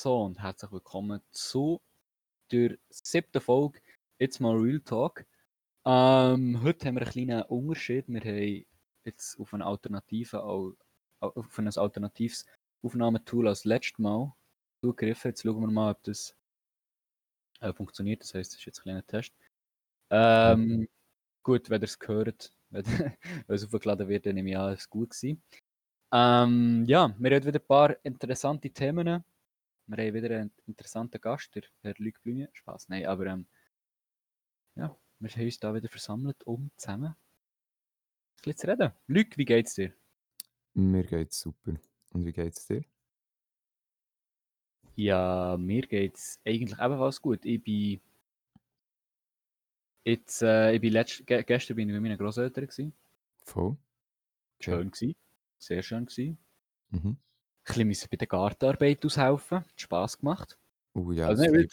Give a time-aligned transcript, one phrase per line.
[0.00, 1.80] So, und herzlich willkommen zu
[2.52, 3.80] der siebten Folge
[4.20, 5.26] Jetzt mal Real Talk.
[5.84, 8.06] Ähm, heute haben wir einen kleinen Unterschied.
[8.06, 8.64] Wir haben
[9.02, 12.46] jetzt auf, eine Alternative, auf ein alternatives
[12.80, 14.32] Aufnahmetool als letztes Mal
[14.80, 15.32] zugegriffen.
[15.32, 16.32] Jetzt schauen wir mal, ob das
[17.58, 18.22] äh, funktioniert.
[18.22, 19.32] Das heißt, das ist jetzt ein kleiner Test.
[20.10, 20.86] Ähm,
[21.42, 22.84] gut, wenn ihr es gehört, wenn
[23.48, 25.42] es aufgeladen wird, dann nehme ich an, es gut gewesen.
[26.12, 29.24] Ähm, ja, wir haben wieder ein paar interessante Themen.
[29.88, 32.50] Wir haben wieder einen interessanten Gast, der Herr Luc Blüne.
[32.52, 33.46] Spaß, nein, aber ähm,
[34.74, 37.16] ja, wir haben uns da wieder versammelt, um zusammen ein
[38.42, 38.92] bisschen zu reden.
[39.06, 39.94] Luc, wie geht's dir?
[40.74, 41.76] Mir geht's super.
[42.10, 42.84] Und wie geht's dir?
[44.94, 47.46] Ja, mir geht's eigentlich ebenfalls gut.
[47.46, 48.02] Ich bin
[50.04, 52.92] jetzt, äh, ich bin letzt, ge gestern bin ich mit meinen Großeltern.
[53.42, 53.78] Voll.
[54.60, 54.90] Schön ja.
[54.90, 55.16] gewesen.
[55.56, 56.38] Sehr schön gewesen.
[56.90, 57.16] Mhm.
[57.76, 59.58] Ein bisschen bei der Gartenarbeit aushelfen.
[59.58, 60.58] Hat Spass gemacht.
[60.94, 61.66] Oh ja, also, Real,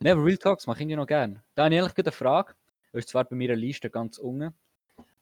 [0.00, 1.42] nee, Real Talks mache ich ja noch gerne.
[1.54, 2.54] Da habe ich ehrlich eine Frage.
[2.92, 4.54] Das ist zwar bei meiner Liste ganz unten.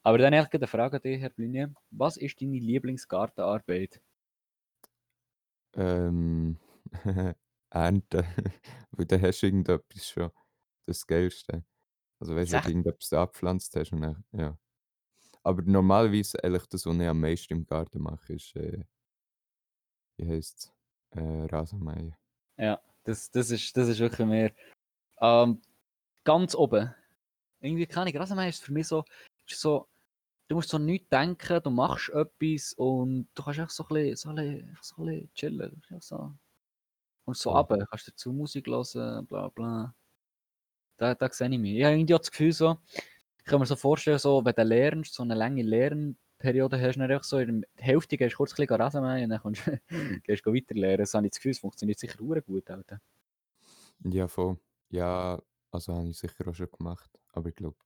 [0.03, 1.75] Aber dann ehrlich eine Frage an dich, Herr Blünje.
[1.91, 4.01] Was ist deine Lieblingsgartenarbeit?
[5.75, 6.59] Ähm,
[7.71, 8.25] Ernten.
[8.93, 10.31] Weil dann hast du irgendetwas schon
[10.87, 11.65] das Geilste.
[12.21, 14.57] Also weißt du, wenn du irgendetwas abgepflanzt hast und dann, ja.
[15.43, 18.85] Aber normalerweise ehrlich das, was ich am meisten im Garten mache, ist, äh,
[20.19, 21.19] wie heisst es?
[21.19, 22.15] Äh, Rasenmähen.
[22.57, 24.53] Ja, das, das, ist, das ist wirklich mehr
[25.21, 25.63] ähm,
[26.25, 26.95] ganz oben.
[27.61, 29.05] Irgendwie keine Rasenmähen ist für mich so,
[29.47, 29.89] so,
[30.49, 34.17] du musst so nichts denken, du machst etwas und du kannst einfach so ein bisschen,
[34.17, 35.83] so ein bisschen, so ein bisschen chillen.
[36.01, 36.35] So.
[37.25, 37.61] Und so ja.
[37.61, 39.95] runter, kannst dazu Musik hören, bla bla.
[40.97, 41.77] Da, da sehe ich mich.
[41.77, 42.79] Ich habe irgendwie das Gefühl so,
[43.39, 45.63] ich kann mir so vorstellen, so, wenn du lernst, so eine lange
[46.41, 49.41] Lernperiode hast, dann so in der Hälfte gehst du kurz ein bisschen Rasenmähen und dann
[49.41, 49.63] kommst,
[50.25, 50.99] gehst du weiter lernen.
[50.99, 52.71] Das habe ich das Gefühl, es funktioniert sicher gut.
[52.71, 53.01] Alter.
[54.05, 54.57] Ja, voll.
[54.91, 57.11] Ja, also habe ich sicher auch schon gemacht.
[57.33, 57.77] Aber ich glaube,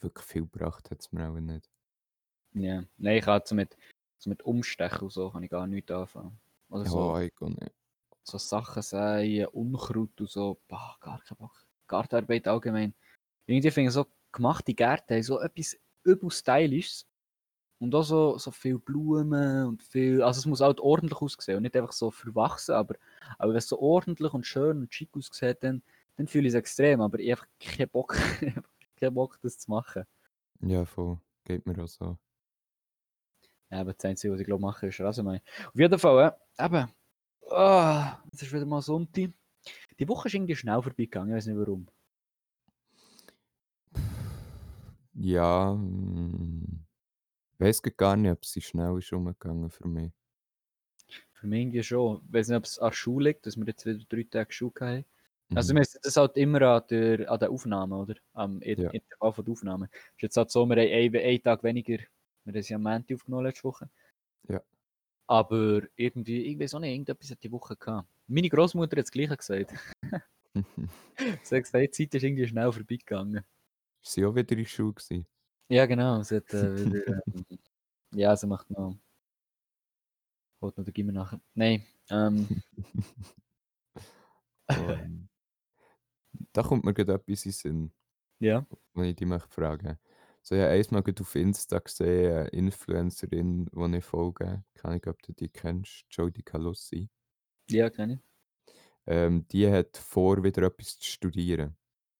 [0.00, 1.70] wirklich viel gebracht hat es mir auch nicht.
[2.52, 3.76] Ja, nein, ich habe so mit,
[4.18, 6.38] so mit Umstechen und so kann ich gar nichts anfangen.
[6.68, 7.74] Oder so, ja, ich kann nicht.
[8.22, 11.64] So Sachen säen, Unkraut und so, boah, gar kein Bock.
[11.86, 12.94] Gartenarbeit allgemein.
[13.46, 17.06] Irgendwie finde ich so gemachte Gärten so etwas übel stylisches.
[17.80, 20.22] Und auch so, so viel Blumen und viel.
[20.22, 22.94] Also, es muss halt ordentlich aussehen und nicht einfach so verwachsen, aber,
[23.38, 25.82] aber wenn es so ordentlich und schön und schick aussieht, dann,
[26.16, 27.00] dann fühle ich es extrem.
[27.00, 28.14] Aber ich habe keinen Bock,
[29.00, 30.04] keinen Bock, das zu machen.
[30.60, 31.18] Ja, voll.
[31.44, 32.18] Geht mir auch so.
[33.70, 35.40] Ja, aber das Einzige, was ich glaube, mache, ist Rasenmähen.
[35.68, 36.86] Auf jeden Fall, äh, eben.
[37.42, 38.02] Oh,
[38.32, 39.30] es ist wieder mal Sonntag.
[39.98, 41.86] Die Woche ist irgendwie schnell vorbeigegangen, ich weiß nicht warum.
[45.14, 46.69] Ja, hm,
[47.60, 50.12] weiß gar nicht, ob sie schnell ist umgegangen für mich.
[51.32, 52.22] Für mich irgendwie schon.
[52.26, 54.72] Ich weiß nicht, ob es an Schule liegt, dass wir jetzt wieder drei Tage Schule
[54.80, 55.04] haben.
[55.54, 55.78] Also, mhm.
[55.78, 58.14] das halt immer an der, an der Aufnahme, oder?
[58.34, 58.90] Am ja.
[58.90, 59.88] Intervall von der Aufnahme.
[60.16, 61.98] Ist jetzt halt so, wir haben einen, einen Tag weniger,
[62.44, 63.90] wir haben sie am Montag aufgenommen letzte Woche.
[64.48, 64.62] Ja.
[65.26, 68.08] Aber irgendwie, ich weiß auch nicht, irgendetwas hat die Woche gehabt.
[68.28, 69.74] Meine Großmutter hat das Gleiche gesagt.
[71.42, 73.44] sie hat gesagt, die Zeit ist irgendwie schnell vorbeigegangen.
[74.02, 75.26] Ist sie auch wieder in der Schule gewesen?
[75.70, 76.22] Ja, genau.
[76.22, 77.44] Sie hat äh, wieder, ähm,
[78.12, 78.96] ja, sie macht noch.
[80.60, 81.40] Holt noch den Gimmer nachher.
[81.54, 81.84] Nein.
[82.10, 82.62] Ähm.
[84.68, 85.28] um,
[86.52, 87.92] da kommt mir gerade etwas in Sinn.
[88.40, 88.66] Ja.
[88.94, 89.98] Wenn ich dich möchte fragen.
[90.42, 94.64] So, ich habe einmal auf Insta gesehen, eine Influencerin, die ich folge.
[94.74, 96.04] Keine Ahnung, ob du die kennst.
[96.10, 97.08] Jodie Calussi.
[97.70, 98.20] Ja, kenne ich.
[99.06, 101.76] Ähm, die hat vor, wieder etwas zu studieren.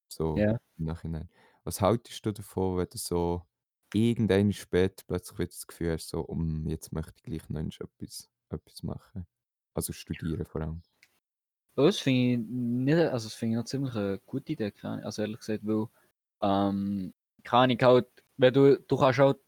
[0.09, 0.59] So Ja.
[0.79, 1.29] im Nachhinein.
[1.65, 3.47] Was haltest du davon, wenn du so
[3.95, 8.31] irgendwann spät plötzlich wieder das Gefühl hast, so, um, jetzt möchte ich gleich noch etwas,
[8.51, 9.27] etwas machen?
[9.75, 10.83] Also studieren vor allem.
[11.77, 15.39] Das finde ich nicht, also das finde ich eine ziemlich eine gute Idee, also ehrlich
[15.39, 15.87] gesagt, weil,
[16.43, 19.39] ähm, keine Ahnung, halt, wenn du, du kannst halt,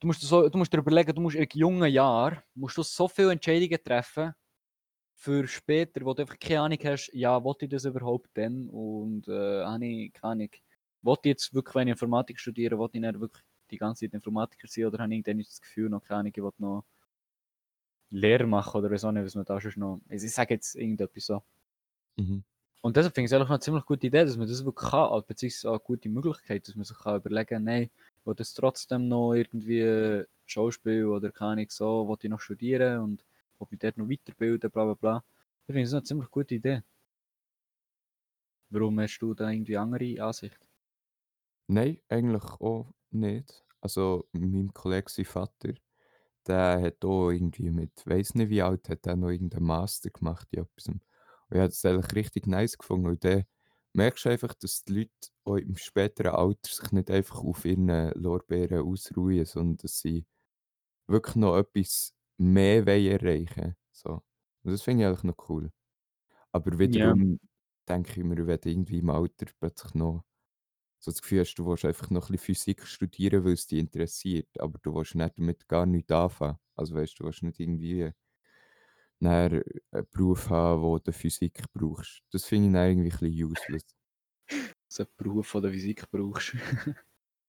[0.00, 3.08] du musst, so, du musst dir überlegen, du musst in jungen Jahren, musst du so
[3.08, 4.34] viele Entscheidungen treffen,
[5.16, 8.68] für später, wo du einfach keine Ahnung hast, ja, wollte ich das überhaupt denn?
[8.70, 10.50] Und äh, habe ich keine Ahnung,
[11.06, 14.14] wollte ich jetzt wirklich, wenn ich Informatik studiere, wollte ich nicht wirklich die ganze Zeit
[14.14, 16.84] Informatiker sein oder habe ich dann das Gefühl, noch keine Ahnung, ich wollte noch
[18.10, 21.42] Lehrer machen oder so, was man da schon noch, also ich sage jetzt irgendetwas so.
[22.16, 22.44] Mhm.
[22.82, 25.10] Und deshalb finde ich es eigentlich eine ziemlich gute Idee, dass man das wirklich kann,
[25.10, 27.90] also beziehungsweise auch eine gute Möglichkeit, dass man sich kann überlegen nein,
[28.24, 33.24] will das trotzdem noch irgendwie Schauspiel oder keine Ahnung so, wollte ich noch studieren und
[33.58, 35.24] ob ich dort noch weiterbilden, bla bla bla.
[35.66, 36.82] Ich finde das eine ziemlich gute Idee.
[38.70, 40.65] Warum hast du da irgendwie andere Ansicht?
[41.68, 43.64] Nein, eigentlich auch nicht.
[43.80, 45.74] Also, mein Kollege, sein Vater,
[46.46, 50.48] der hat auch irgendwie mit weiss nicht wie alt, hat er noch irgendeinen Master gemacht
[50.52, 50.88] in etwas.
[50.88, 51.02] Und
[51.50, 53.44] ich habe das eigentlich richtig nice gefunden, weil dann
[53.94, 55.12] merkst du einfach, dass die Leute
[55.44, 60.26] auch im späteren Alter sich nicht einfach auf ihren Lorbeeren ausruhen, sondern dass sie
[61.08, 64.22] wirklich noch etwas mehr wollen erreichen so.
[64.64, 65.72] Und das finde ich eigentlich noch cool.
[66.52, 67.16] Aber Ja.
[67.18, 67.40] wiederum
[67.88, 70.24] denke ich mir, wenn du irgendwie im Alter plötzlich noch
[71.06, 73.78] so das Gefühl hast, du willst einfach noch ein bisschen Physik studieren, weil es dich
[73.78, 76.58] interessiert, aber du willst nicht damit gar nichts anfangen.
[76.74, 78.10] Also weißt du, du willst nicht irgendwie
[79.20, 79.62] nachher
[79.92, 82.22] einen Beruf haben, wo du Physik brauchst.
[82.32, 83.84] Das finde ich dann irgendwie ein bisschen useless.
[84.88, 86.56] So einen Beruf, den du Physik brauchst.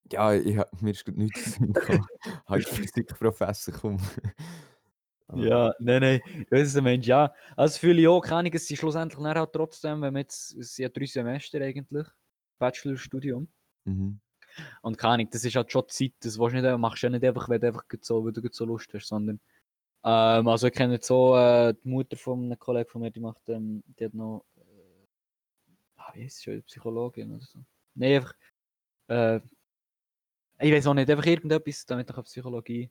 [0.09, 2.07] Ja, ich mir ist grad nichts gekommen.
[2.47, 3.99] Halt Physikprofessor, komm.
[5.27, 5.35] Ah.
[5.35, 7.33] Ja, nein, nein, ich weiss, was du meinst, ja.
[7.57, 10.21] Also das fühle ich auch, keine Ahnung, es sind schlussendlich dann halt trotzdem, wenn man
[10.21, 12.07] jetzt es sind ja 3 Semester eigentlich,
[12.59, 13.47] Bachelorstudium.
[13.85, 14.19] Mhm.
[14.81, 17.11] Und keine Ahnung, das ist halt schon Zeit, das willst du nicht, machst du ja
[17.11, 19.39] nicht einfach, wenn du einfach so weil du so Lust hast, sondern
[20.03, 23.19] ähm, also ich kenne jetzt so äh, die Mutter von einem Kollegen von mir, die
[23.19, 25.05] macht, ähm, die hat noch äh,
[25.97, 27.59] ah, wie sie schon, Psychologin oder so.
[27.95, 28.33] Nein, einfach
[29.09, 29.39] äh,
[30.59, 32.89] ich weiß auch nicht, einfach irgendetwas damit nach Psychologie.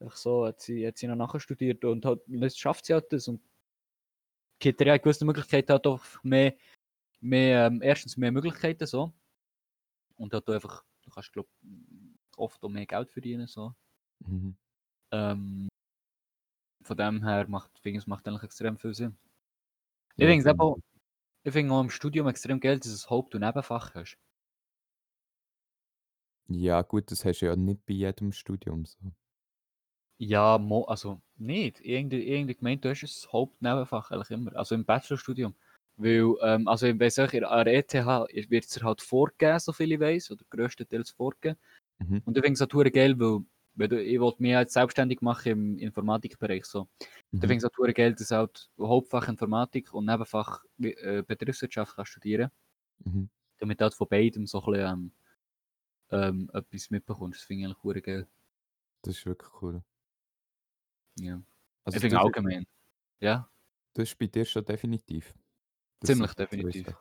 [0.00, 3.12] Einfach so hat sie, hat sie noch nachher studiert und halt, jetzt schafft sie halt
[3.12, 3.40] das und
[4.62, 6.54] die hat ja gewisse Möglichkeiten hat auch mehr,
[7.20, 9.12] mehr ähm, erstens mehr Möglichkeiten so
[10.16, 11.48] und hat auch einfach, du kannst glaub
[12.36, 13.74] oft auch mehr Geld verdienen so.
[14.26, 14.56] Mhm.
[15.12, 15.68] Ähm,
[16.82, 19.16] von dem her macht, finde ich, es macht eigentlich extrem viel Sinn.
[20.18, 20.78] Ich Ja, finde es eben auch,
[21.44, 24.18] ich finde auch im Studium extrem geil, dass du Haupt- und Nebenfach hast.
[26.50, 29.12] Ja gut, das hast du ja nicht bei jedem Studium so.
[30.20, 31.80] Ja, mo also nicht.
[31.80, 35.54] Irgendwie irgendwie gemeint, du hast ein Haupt-Nebenfach eigentlich immer, also im Bachelorstudium.
[35.98, 40.30] Weil, ähm, also weiss auch, an der ETH wird es halt vorgegeben, soviel ich weiss,
[40.30, 41.58] oder grösstenteils vorgegeben.
[41.98, 42.22] Mhm.
[42.24, 43.40] Und ich finde es halt verdammt geil, weil,
[43.74, 46.88] weil du, ich wollte mich jetzt selbstständig machen im Informatikbereich so.
[47.32, 47.50] Da finde Mhm.
[47.52, 52.50] ich es halt verdammt geil, dass halt Hauptfach Informatik und Nebenfach äh, Betriebswirtschaft kannst studieren.
[53.04, 53.28] Mhm.
[53.58, 55.12] Damit du halt von beidem so ein bisschen ähm,
[56.10, 57.40] ähm, etwas mitbekommst.
[57.40, 58.28] Das finde ich eigentlich geil.
[59.02, 59.82] Das ist wirklich cool.
[61.18, 61.42] Ja.
[61.84, 62.66] Also Ich finde allgemein.
[63.20, 63.48] Ja,
[63.94, 65.34] das ist bei dir schon definitiv,
[66.04, 66.94] ziemlich definitiv.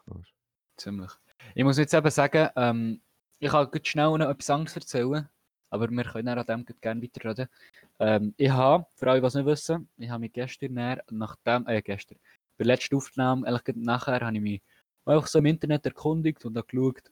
[0.78, 1.12] Ziemlich.
[1.56, 3.02] Ich muss jetzt eben sagen, ähm,
[3.40, 5.30] ich kann gut schnell noch etwas anderes erzählen,
[5.70, 7.48] aber wir können dann an dem gerne weiterreden.
[8.00, 11.68] Ähm, ich habe, für alle, die es nicht wissen, ich habe mich gestern, nach dem,
[11.68, 12.18] äh, gestern,
[12.58, 14.62] bei der letzten Aufnahme, ehrlich gesagt nachher, habe ich mich
[15.06, 17.12] einfach so im Internet erkundigt und habe geschaut,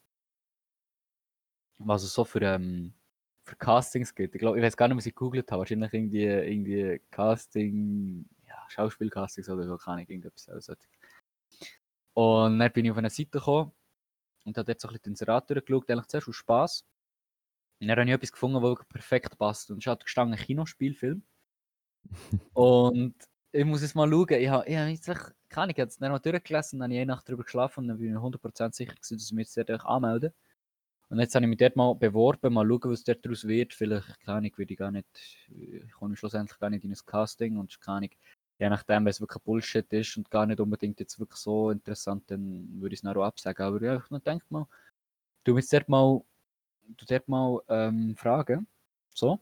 [1.77, 2.93] was es so für, ähm,
[3.45, 4.35] für Castings gibt.
[4.35, 5.59] Ich glaube, ich weiß gar nicht, was ich gegoogelt habe.
[5.59, 10.49] Wahrscheinlich irgendwie, irgendwie Casting, ja, Schauspielcastings oder so, keine Ahnung, irgendetwas.
[10.49, 10.73] Also.
[12.13, 13.71] Und dann bin ich auf eine Seite gekommen
[14.45, 16.85] und habe dort so ein bisschen den Inserat durchgeschaut, eigentlich zuerst aus Spass.
[17.81, 19.69] Und dann habe ich etwas gefunden, was wirklich perfekt passt.
[19.71, 21.23] Und es hat gestanden Kinospielfilm.
[22.53, 23.15] Und
[23.51, 25.07] ich muss jetzt mal schauen, ich habe, ich habe jetzt
[25.49, 27.81] keine Ahnung, ich habe es dann mal durchgelesen, dann habe ich eine Nacht darüber geschlafen
[27.81, 30.33] und dann bin ich mir 100% sicher gewesen, dass ich mich jetzt dort anmelden
[31.09, 33.73] Und jetzt habe ich mich dort mal beworben, mal schauen, was dort daraus wird.
[33.73, 35.07] Vielleicht, keine Ahnung, würde ich gar nicht,
[35.49, 38.09] ich komme schlussendlich gar nicht in ein Casting und keine Ahnung,
[38.59, 42.29] je nachdem, wenn es wirklich Bullshit ist und gar nicht unbedingt jetzt wirklich so interessant,
[42.31, 43.65] dann würde ich es auch absagen.
[43.65, 44.67] Aber ja, ich denke mal,
[45.45, 46.21] du musst dort mal,
[46.87, 48.67] du dort mal ähm, fragen.
[49.15, 49.41] So.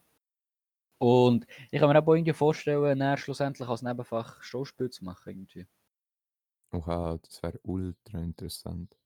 [0.98, 5.30] Und ich kann mir auch irgendwie vorstellen, dann schlussendlich als Nebenfach Schauspiel zu machen.
[5.30, 5.68] Irgendwie.
[6.74, 8.98] Oha, das wäre ultra interessant.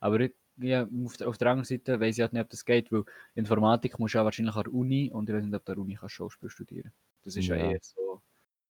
[0.00, 2.64] Aber ich, ja, auf, der, auf der anderen Seite weiß ich halt nicht, ob das
[2.64, 5.64] geht, weil Informatik musst du ja wahrscheinlich an der Uni und ich weiß nicht, ob
[5.64, 6.92] der Uni kannst Schauspiel studieren.
[7.22, 7.56] Das ist ja, Ja.
[7.56, 8.22] eher so,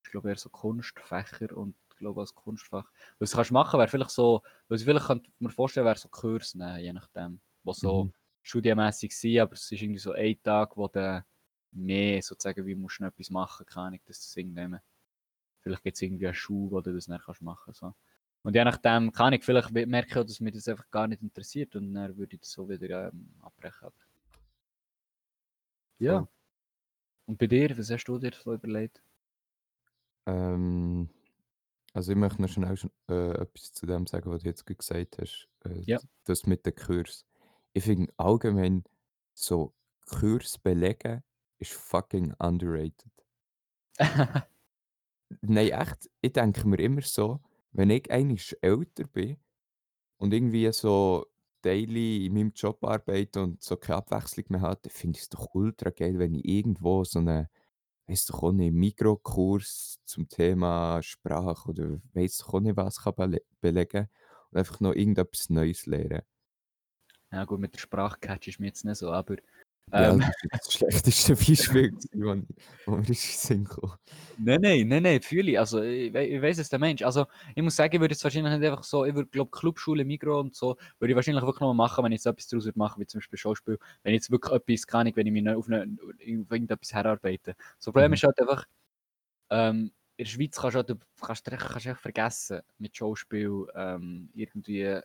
[0.07, 2.91] ich glaube eher so Kunstfächer und ich glaube als Kunstfach.
[3.19, 6.09] Was du kannst machen, wäre vielleicht so, was ich vielleicht könnte mir vorstellen, wäre so
[6.09, 8.13] Kurs nehmen, je nachdem, was so Mhm.
[8.43, 11.25] studienmässig sind, aber es ist irgendwie so ein Tag, wo du
[11.73, 14.79] mehr sozusagen, wie musst du noch etwas machen, kann ich das irgendwie
[15.61, 17.95] Vielleicht gibt es irgendwie eine Schule, wo du das dann kannst machen so.
[18.43, 21.09] Und je nachdem kann ich vielleicht we- merke ich auch, dass mich das einfach gar
[21.09, 23.89] nicht interessiert und dann würde ich das so wieder ähm, abbrechen.
[25.99, 26.29] Ja.
[27.27, 29.03] Und bei dir, was hast du dir so überlegt?
[30.27, 31.09] Ähm,
[31.95, 34.79] also ich möchte noch schnell sch- äh, etwas zu dem sagen, was du jetzt gerade
[34.79, 35.49] gesagt hast.
[35.65, 35.99] Äh, Ja.
[36.25, 37.27] Das mit den Kurs.
[37.73, 38.85] Ich finde allgemein
[39.35, 39.75] so
[40.07, 41.23] Kurs belegen
[41.59, 43.13] ist fucking underrated.
[45.43, 47.41] Nein, echt, ich denke mir immer so,
[47.73, 49.37] wenn ich eigentlich älter bin
[50.19, 51.27] und irgendwie so
[51.63, 55.29] daily in meinem Job arbeite und so keine Abwechslung mehr habe, dann finde ich es
[55.31, 57.49] doch ultra geil, wenn ich irgendwo so einen,
[58.09, 63.15] weiß doch auch nicht, Mikrokurs zum Thema Sprache oder weiß doch auch nicht was kann
[63.17, 64.09] bele belegen
[64.51, 66.23] und einfach noch irgendetwas Neues lernen.
[67.33, 69.37] ja gut, mit der Sprache catch ist mir jetzt nicht so, aber
[69.93, 70.19] Ja, Ähm,
[70.51, 71.93] das schlechteste Beispiel,
[72.87, 73.95] wo Sinn gekommen.
[74.39, 75.59] nein, nein, nein, nein, fühle ich.
[75.59, 77.03] Also, ich, wei- ich weiß es, der Mensch.
[77.03, 80.05] Also, ich muss sagen, ich würde jetzt wahrscheinlich nicht einfach so, ich würde, glaube Clubschule,
[80.05, 82.65] Migro und so, würde ich wahrscheinlich wirklich noch mal machen, wenn ich jetzt etwas daraus
[82.65, 83.79] würde machen, wie zum Beispiel Schauspiel.
[84.03, 87.55] Wenn ich jetzt wirklich etwas, Ahnung, wenn ich mich nicht auf, eine, auf irgendetwas herarbeite.
[87.79, 88.15] Das Problem Mhm.
[88.15, 88.65] ist halt einfach,
[89.51, 90.89] ähm, in der Schweiz kannst du, halt,
[91.21, 95.01] kannst, kannst du echt vergessen, mit Schauspiel ähm, irgendwie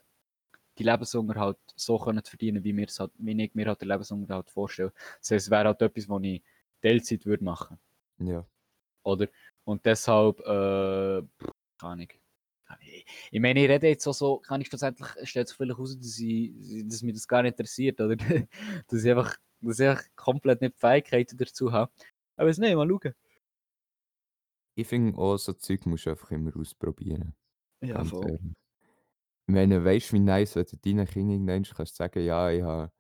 [0.84, 4.92] die Lebensunterhalt so können verdienen, wie, halt, wie ich mir halt den Lebensunterhalt vorstelle.
[5.20, 6.42] Das heißt, es wäre halt etwas, was ich
[6.82, 7.78] Teilzeit würde machen.
[8.20, 8.46] Ja.
[9.04, 9.28] Oder?
[9.64, 11.28] Und deshalb, äh, keine
[11.80, 12.08] Ahnung.
[12.82, 15.98] Ich- Ich meine, ich rede jetzt auch so, kann ich schlussendlich, stellt sich vielleicht heraus,
[15.98, 16.54] dass, ich,
[16.88, 18.16] dass mich das gar nicht interessiert, oder?
[18.88, 21.92] dass ich einfach, dass ich einfach komplett nicht die Fähigkeiten dazu habe.
[22.38, 23.14] Aber es nicht, mal schauen.
[24.76, 27.36] Ich finde auch, so Zeug musst du einfach immer ausprobieren,
[27.82, 28.30] Ja, voll.
[28.30, 28.42] ehrlich.
[29.52, 32.62] Ich meine, weißt du, wie nice, wenn du deinen Kindern irgendwann kannst sagen, ja, ich
[32.64, 32.94] habe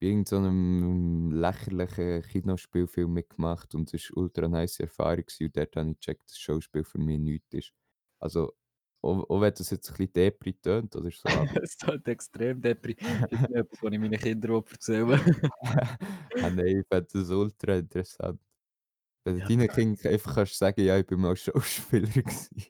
[0.00, 5.56] bei irgend so 'nem lächerlichen Kinospielfilm mitgemacht und es war ultra nice Erfahrung gewesen und
[5.56, 7.72] dort habe ich gecheckt, dass Schauspiel für mich nichts ist.
[8.20, 8.54] Also,
[9.02, 12.60] auch auch wenn das jetzt ein bisschen depri tönt oder so, aber Es tut extrem
[12.60, 12.96] depri.
[13.28, 15.20] Das ist nicht etwas, was ich meinen Kindern erzähle.
[16.40, 18.40] ah nein, ich fände das ultra interessant.
[19.24, 19.70] Wenn du Ja, deinen klar.
[19.70, 22.66] Kindern einfach kannst sagen: «Ja, ich bin mal Schauspieler gewesen.»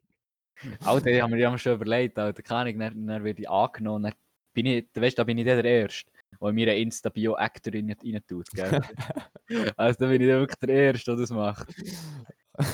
[0.81, 4.15] Alter, ich habe mir, schon überlegt, Alter, keine Ahnung, dann, dann werde ich angenommen, dann
[4.53, 8.21] bin ich, weißt, da bin ich der Erste, der in mir Insta-Bio Actor rein, rein
[8.27, 8.81] tut, gell?
[9.77, 11.69] also da bin ich dann wirklich der Erste, der das macht.
[12.59, 12.67] Ich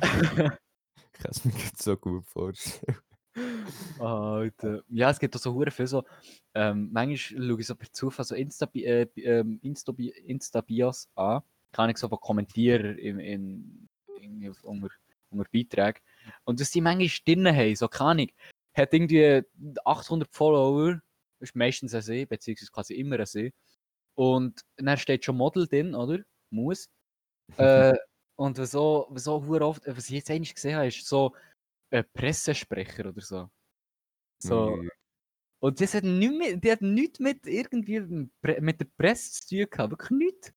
[0.00, 2.98] kann es mir so gut vorstellen.
[3.98, 4.82] Alter.
[4.88, 6.04] Ja, es gibt auch so hure viel so,
[6.54, 11.42] ähm, manchmal schaue ich so per Zufall so Insta, äh, ähm, Insta, Insta-Bios an,
[11.72, 13.88] kann ich so von Kommentierer in, in,
[14.48, 14.88] auf- unter,
[15.30, 16.00] unter Beiträgen.
[16.44, 18.28] Und dass die manchmal drin haben, so keine Ahnung,
[18.74, 19.42] hat irgendwie
[19.84, 21.00] 800 Follower,
[21.40, 23.52] ist meistens ein See, beziehungsweise quasi immer ein See.
[24.14, 26.20] Und dann steht schon Model drin, oder?
[26.50, 26.88] Muss.
[27.58, 27.94] Äh,
[28.36, 31.36] und so, was so hure oft, was ich jetzt eigentlich gesehen habe, ist so
[31.90, 33.50] ein Pressesprecher oder so.
[34.38, 34.82] So,
[35.64, 38.28] und das hat nichts mit, die hat nichts mit irgendwie
[38.60, 40.52] mit der Presse zu tun gehabt, wirklich nichts.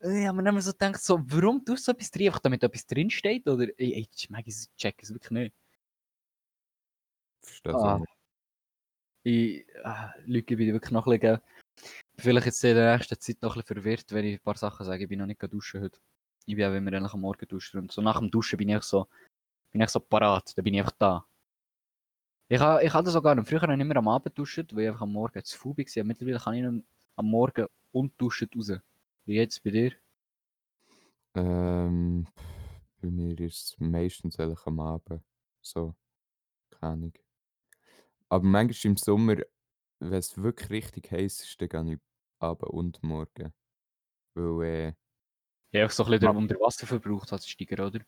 [0.00, 2.26] Äh, Ich habe mir dann immer so gedacht, so, warum tust du so etwas drin,
[2.28, 3.48] einfach damit etwas drinsteht?
[3.48, 5.54] Oder, ey, ey, ich mag es, check es wirklich nicht.
[7.42, 8.12] Verstehe Ah, nicht.
[9.24, 11.38] ich, ah, Leute, ich bin wirklich noch ein bisschen,
[12.18, 14.84] vielleicht jetzt in der nächsten Zeit noch ein bisschen verwirrt, wenn ich ein paar Sachen
[14.86, 15.98] sage, ich bin noch nicht duschen heute.
[16.46, 18.82] Ich bin auch immer eigentlich am Morgen duschen und so nach dem Duschen bin ich
[18.82, 19.06] so,
[19.70, 21.26] bin ich so parat, dann bin ich einfach da.
[22.50, 23.46] Ich habe ich ha das sogar noch.
[23.46, 26.04] Früher habe ich immer am Abend duschen, weil ich einfach am Morgen zu faul war.
[26.04, 26.82] Mittlerweile kann ich nicht mehr
[27.16, 28.72] am Morgen und duschen raus.
[29.28, 29.92] Wie jetzt bei dir?
[31.34, 32.26] Ähm,
[33.00, 35.22] bei mir ist es meistens eigentlich am Abend,
[35.60, 35.94] so,
[36.70, 37.12] keine Ahnung.
[38.28, 39.36] Aber manchmal im Sommer,
[40.00, 42.00] wenn es wirklich richtig heiß ist, dann gehe ich
[42.40, 43.52] Abend und Morgen.
[44.34, 44.94] Weil, äh
[45.72, 48.00] Ja, einfach so ein bisschen Ma der Unterwasserverbrauch hat steiger, oder?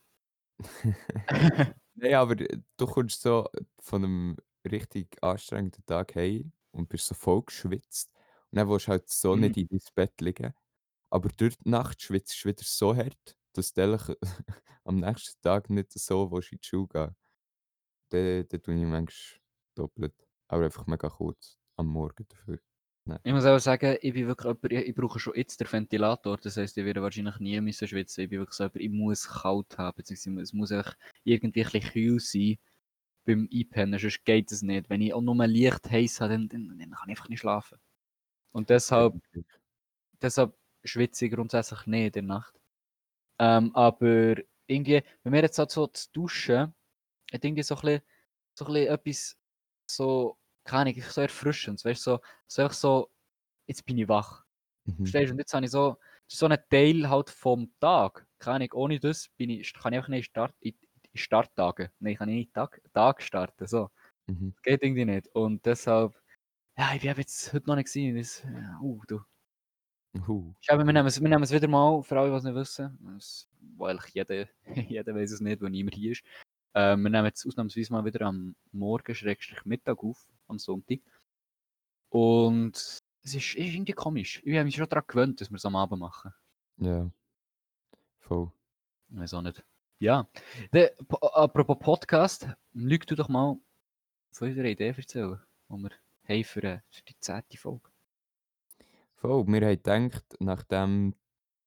[1.95, 3.47] Nein, aber äh, du kommst so
[3.79, 4.37] von einem
[4.69, 8.11] richtig anstrengenden Tag heim und bist so voll geschwitzt
[8.51, 9.35] und dann willst du halt so Mhm.
[9.35, 10.53] nicht in dein Bett liegen.
[11.11, 14.17] Aber durch die Nacht schwitzt du wieder so hart, dass du eigentlich
[14.85, 17.15] am nächsten Tag nicht so willst in die Schule gehen
[18.09, 19.41] Dann dann tue ich manchmal
[19.75, 20.15] doppelt,
[20.47, 22.59] aber einfach mega kurz am Morgen dafür.
[23.03, 23.19] Nein.
[23.23, 26.37] Ich muss auch sagen, ich bin wirklich jemand, ich, ich brauche schon jetzt den Ventilator.
[26.37, 28.23] Das heisst, ich werde wahrscheinlich nie müssen schwitzen.
[28.23, 31.71] Ich bin wirklich so jemand, ich muss kalt haben, beziehungsweise es muss einfach irgendwie ein
[31.71, 32.57] bisschen kühl sein
[33.25, 34.89] beim Einpennen, sonst geht es nicht.
[34.89, 37.79] Wenn ich auch nur leicht heiß habe, dann, dann, dann kann ich einfach nicht schlafen.
[38.51, 39.15] Und deshalb,
[40.21, 42.59] deshalb schwitze ich grundsätzlich nicht in der Nacht.
[43.39, 44.35] Ähm, aber
[44.67, 46.73] irgendwie, wenn wir jetzt halt so zu duschen,
[47.33, 48.01] hat irgendwie so ein bisschen,
[48.57, 49.37] so ein bisschen etwas
[49.89, 53.11] so, keine Ahnung, so erfrischendes, weißt du, so, so so,
[53.67, 54.45] jetzt bin ich wach.
[54.85, 54.97] Mhm.
[54.97, 55.33] Verstehst du?
[55.33, 55.97] Und jetzt habe ich so,
[56.27, 58.25] so ein Teil halt vom Tag.
[58.39, 60.75] Keine Ahnung, ohne das bin ich, kann ich einfach nicht Start, in,
[61.11, 61.91] in Starttage.
[61.99, 63.67] Nein, ich kann nicht Tag, Tag starten.
[63.67, 63.89] So.
[64.27, 64.53] Mhm.
[64.55, 65.27] Das geht irgendwie nicht.
[65.35, 66.15] Und deshalb,
[66.77, 68.17] ja, ich eben jetzt heute noch nicht gesehen.
[68.17, 69.21] Das, ja, uh, du.
[70.13, 73.15] Glaube, wir nehmen, es, wir nehmen es wieder mal, für alle, die es nicht wissen.
[73.17, 73.47] Es,
[73.79, 74.47] eigentlich jeder,
[74.89, 76.23] jeder weiß es nicht, wo niemand hier ist.
[76.73, 80.99] Äh, wir nehmen jetzt ausnahmsweise mal wieder am Morgen, Schrägstrich Mittag auf, am Sonntag.
[82.09, 82.75] Und
[83.23, 84.41] es ist, ist irgendwie komisch.
[84.43, 86.33] Ich habe mich schon daran gewöhnt, dass wir es am Abend machen.
[86.77, 87.09] Ja.
[88.19, 88.51] Voll.
[89.09, 89.63] Ich weiß auch nicht.
[89.99, 90.27] Ja.
[90.73, 93.57] De, po, apropos Podcast, lüg du doch mal
[94.31, 95.39] von unserer Idee erzählen,
[95.69, 95.91] die wir
[96.27, 97.90] haben für, äh, für die zehnte Folge.
[99.21, 101.13] Voll, wir haben gedacht, nachdem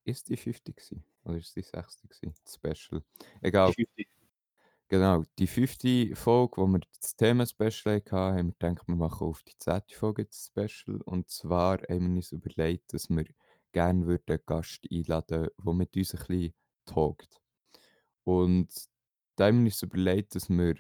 [0.05, 1.05] ist die 50 gewesen?
[1.25, 2.35] Oder ist die 60 gewesen?
[2.43, 3.05] Das Special.
[3.43, 3.71] Egal.
[3.71, 4.09] Die 50.
[4.89, 9.45] Genau, die fünfte Folge, wo wir das Thema-Special hatten, haben wir gedacht, wir machen auf
[9.45, 11.01] die zehnte Folge ein Special.
[11.03, 13.25] Und zwar haben wir uns überlegt, dass wir
[13.73, 16.55] gerne würden einen Gast einladen würden, der mit uns ein bisschen
[16.87, 17.41] talkt.
[18.25, 18.69] Und
[19.37, 20.75] da haben wir uns überlegt, dass wir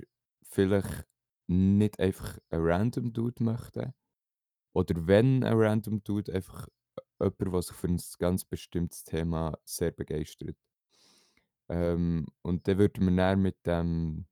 [0.50, 1.06] vielleicht
[1.46, 3.94] nicht einfach einen random Dude möchten.
[4.74, 6.68] Oder wenn ein random Dude, einfach
[7.20, 10.56] jemand, der sich für ein ganz bestimmtes Thema sehr begeistert.
[11.68, 14.26] Ähm, und dann würden wir dann mit dem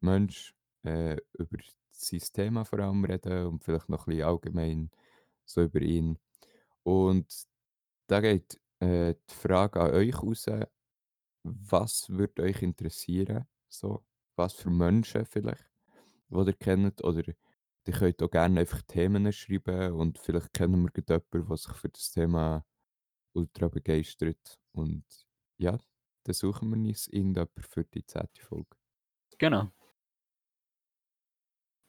[0.00, 1.58] Mensch äh, über
[1.90, 4.90] sein Thema vor allem reden und vielleicht noch ein bisschen allgemein
[5.44, 6.18] so über ihn.
[6.82, 7.26] Und
[8.06, 10.46] da geht äh, die Frage an euch raus,
[11.42, 13.46] was würde euch interessieren?
[13.68, 14.04] So,
[14.36, 15.64] was für Menschen vielleicht,
[16.28, 17.02] die ihr kennt?
[17.02, 17.22] Oder
[17.88, 21.88] ihr könnt auch gerne einfach Themen schreiben und vielleicht kennen wir jemanden, der sich für
[21.88, 22.64] das Thema
[23.32, 24.58] ultra begeistert.
[24.72, 25.04] Und
[25.58, 25.78] ja,
[26.24, 28.76] dann suchen wir uns irgendjemanden für die zehnte Folge.
[29.38, 29.70] Genau.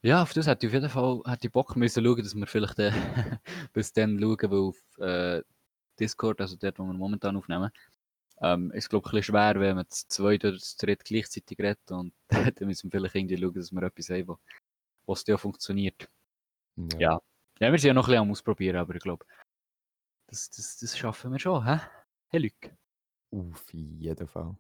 [0.04, 2.46] Ja, auf das hätte ich auf jeden Fall hätte ich Bock müssen schauen, dass wir
[2.48, 2.92] vielleicht äh,
[3.74, 5.42] bis dann schauen, weil auf äh,
[6.00, 7.72] Discord, also dort, wo wir momentan aufnehmen,
[8.42, 11.58] ähm, ist glaube ich ein bisschen schwer, wenn man zu zweit oder zu dritt gleichzeitig
[11.60, 14.38] redet und dann müssen wir vielleicht irgendwie schauen, dass wir etwas haben,
[15.08, 16.10] was ja funktioniert.
[16.76, 17.00] Ja.
[17.00, 17.22] Ja.
[17.60, 19.26] ja, wir sind ja noch ein bisschen am Ausprobieren, aber ich glaube,
[20.28, 21.80] das, das, das schaffen wir schon, hä?
[22.30, 22.72] Hey, Luc.
[23.32, 24.56] Auf jeden Fall.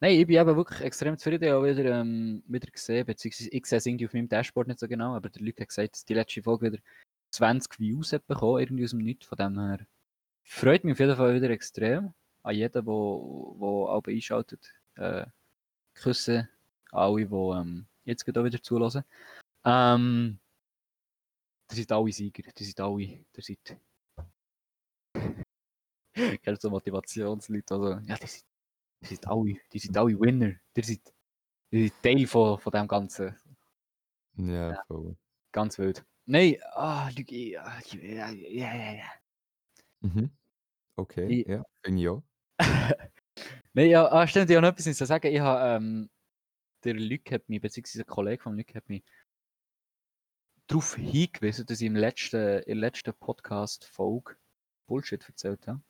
[0.00, 1.44] Nein, ich bin eben wirklich extrem zufrieden.
[1.44, 4.80] Ich habe wieder, ähm, wieder gesehen, beziehungsweise ich sehe es irgendwie auf meinem Dashboard nicht
[4.80, 6.82] so genau, aber der Luc hat gesagt, dass die letzte Folge wieder
[7.30, 9.26] 20 Views hat bekommen, irgendwie aus dem Nichts.
[9.26, 9.86] Von dem her
[10.42, 12.14] freut mich auf jeden Fall wieder extrem.
[12.42, 14.72] An jeden, der auch einschaltet.
[14.96, 15.26] Äh,
[15.94, 16.48] küsse
[16.92, 19.04] alle, die ähm, jetzt wieder zulassen.
[19.64, 20.38] Ähm,
[21.70, 23.80] ihr seid alle Sieger, ihr seid alle, ihr seid...
[26.44, 28.44] Du so Motivationsleute, also, ja, die sind,
[29.02, 31.00] die sind alle, die sind alle Winner, die sind,
[31.72, 33.34] die sind Teil von, von dem Ganzen,
[34.36, 34.84] Ja, Ja.
[34.86, 35.16] voll.
[35.52, 36.04] ganz wild.
[36.26, 39.04] Nein, ah, ich- ja, ja, ja, ja.
[40.00, 40.30] Mhm.
[40.96, 42.22] Okay, Ich- ja, finde ich auch.
[43.72, 45.32] Nein, ja, ah, stimmt, ich habe noch etwas zu sagen.
[45.32, 46.10] Ich habe, ähm,
[46.84, 49.04] der Luc hat mich, beziehungsweise ein Kollege von Luc hat mich
[50.70, 54.36] darauf hingewiesen, dass ich im letzten, in der letzten Podcast-Folge
[54.86, 55.82] Bullshit erzählt habe.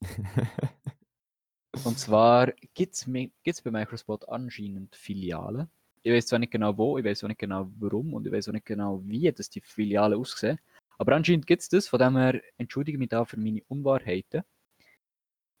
[1.84, 5.70] Und zwar gibt es bei Microspot anscheinend Filialen.
[6.02, 8.48] Ich weiß zwar nicht genau wo, ich weiß auch nicht genau warum und ich weiß
[8.48, 10.58] auch nicht genau wie das die Filialen aussehen.
[10.98, 14.42] Aber anscheinend gibt es das, von dem her entschuldige mich da für meine Unwahrheiten.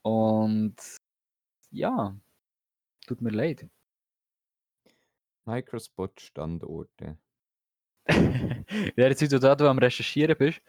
[0.02, 0.76] Und
[1.70, 2.14] ja,
[3.06, 3.68] tut mir leid.
[5.46, 7.18] Microspot-Standorte.
[8.96, 10.60] ja, jetzt, wie du da du am Recherchieren bist,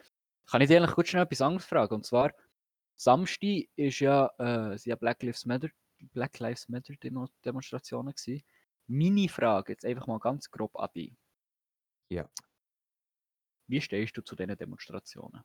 [0.47, 1.95] kann ich dich eigentlich kurz schnell etwas anderes fragen.
[1.95, 2.33] Und zwar,
[2.97, 5.69] Samstag ist ja, äh, ja Black Lives Matter,
[6.13, 8.43] Black Lives Matter Demo Demonstrationen gewesen.
[8.87, 11.13] Meine Frage jetzt einfach mal ganz grob an dich.
[12.09, 12.29] Ja.
[13.67, 15.43] Wie stehst du zu diesen Demonstrationen?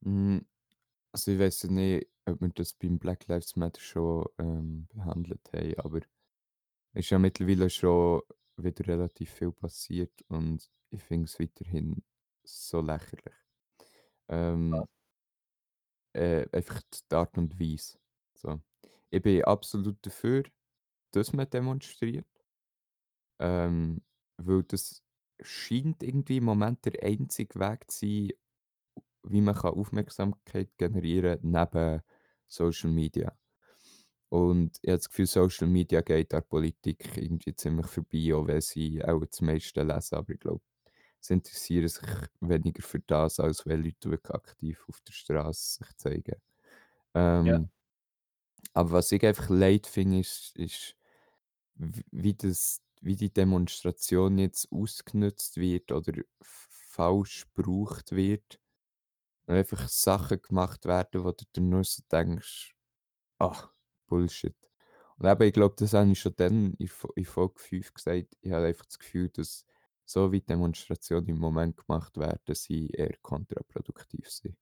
[0.00, 0.38] Mm,
[1.12, 5.78] Also ich weiß nicht, ob wir das beim Black Lives Matter schon ähm, behandelt haben,
[5.80, 5.98] aber
[6.94, 8.22] es ist ja mittlerweile schon
[8.56, 12.02] wieder relativ viel passiert und ich finde es weiterhin
[12.44, 13.34] so lächerlich.
[14.28, 14.84] Ähm,
[16.14, 17.98] äh, einfach die Art und Weise.
[18.34, 18.60] So.
[19.10, 20.44] Ich bin absolut dafür,
[21.12, 22.26] dass man demonstriert.
[23.40, 24.02] Ähm,
[24.36, 25.02] weil das
[25.40, 28.32] scheint irgendwie im Moment der einzige Weg zu sein,
[29.24, 32.02] wie man kann Aufmerksamkeit generieren kann, neben
[32.46, 33.36] Social Media.
[34.34, 38.46] Und ich habe das Gefühl, Social Media geht an der Politik irgendwie ziemlich vorbei, auch
[38.48, 40.16] wenn sie auch das meiste lesen.
[40.16, 40.62] Aber ich glaube,
[41.20, 42.04] sie interessieren sich
[42.40, 46.36] weniger für das, als wenn Leute wirklich aktiv auf der Straße sich zeigen.
[47.14, 47.70] Ähm,
[48.72, 50.96] Aber was ich einfach leid finde, ist, ist
[51.76, 58.60] wie, das, wie die Demonstration jetzt ausgenutzt wird oder falsch gebraucht wird.
[59.46, 62.74] Und einfach Sachen gemacht werden, wo du dann nur so denkst,
[63.40, 63.73] ach,
[64.06, 64.54] Bullshit.
[65.16, 68.36] Und eben, ich glaube, das habe ich schon dann in, in Folge 5 gesagt.
[68.40, 69.64] Ich habe einfach das Gefühl, dass
[70.04, 74.56] so wie Demonstrationen im Moment gemacht werden, sie eher kontraproduktiv sind.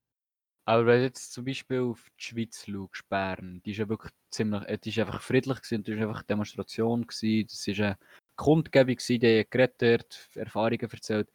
[0.64, 4.12] Aber wenn du jetzt zum Beispiel auf die Schweiz schaust, Bern, die ist ja wirklich
[4.30, 7.80] ziemlich, äh, die ist einfach friedlich gewesen, das ist einfach eine Demonstration gewesen, das ist
[7.80, 7.98] eine
[8.36, 11.28] Kundgebung gewesen, die haben geredet, Erfahrungen erzählt.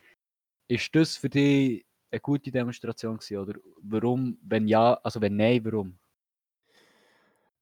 [0.70, 5.63] Ist das für dich eine gute Demonstration gewesen, oder warum, wenn ja, also wenn nein,
[5.65, 6.00] warum?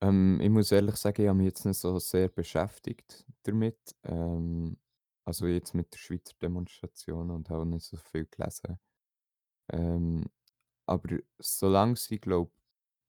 [0.01, 3.95] Ähm, ich muss ehrlich sagen, ich habe mich jetzt nicht so sehr beschäftigt damit.
[4.03, 4.77] Ähm,
[5.25, 8.79] also jetzt mit der Schweizer Demonstration und habe nicht so viel gelesen.
[9.71, 10.25] Ähm,
[10.87, 12.51] aber solange sie, glaube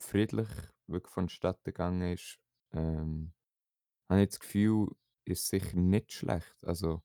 [0.00, 0.48] friedlich
[0.86, 2.38] wirklich vonstatten gegangen ist,
[2.72, 3.32] ähm,
[4.08, 4.88] habe ich das Gefühl,
[5.24, 6.64] ist sicher nicht schlecht.
[6.64, 7.02] Also,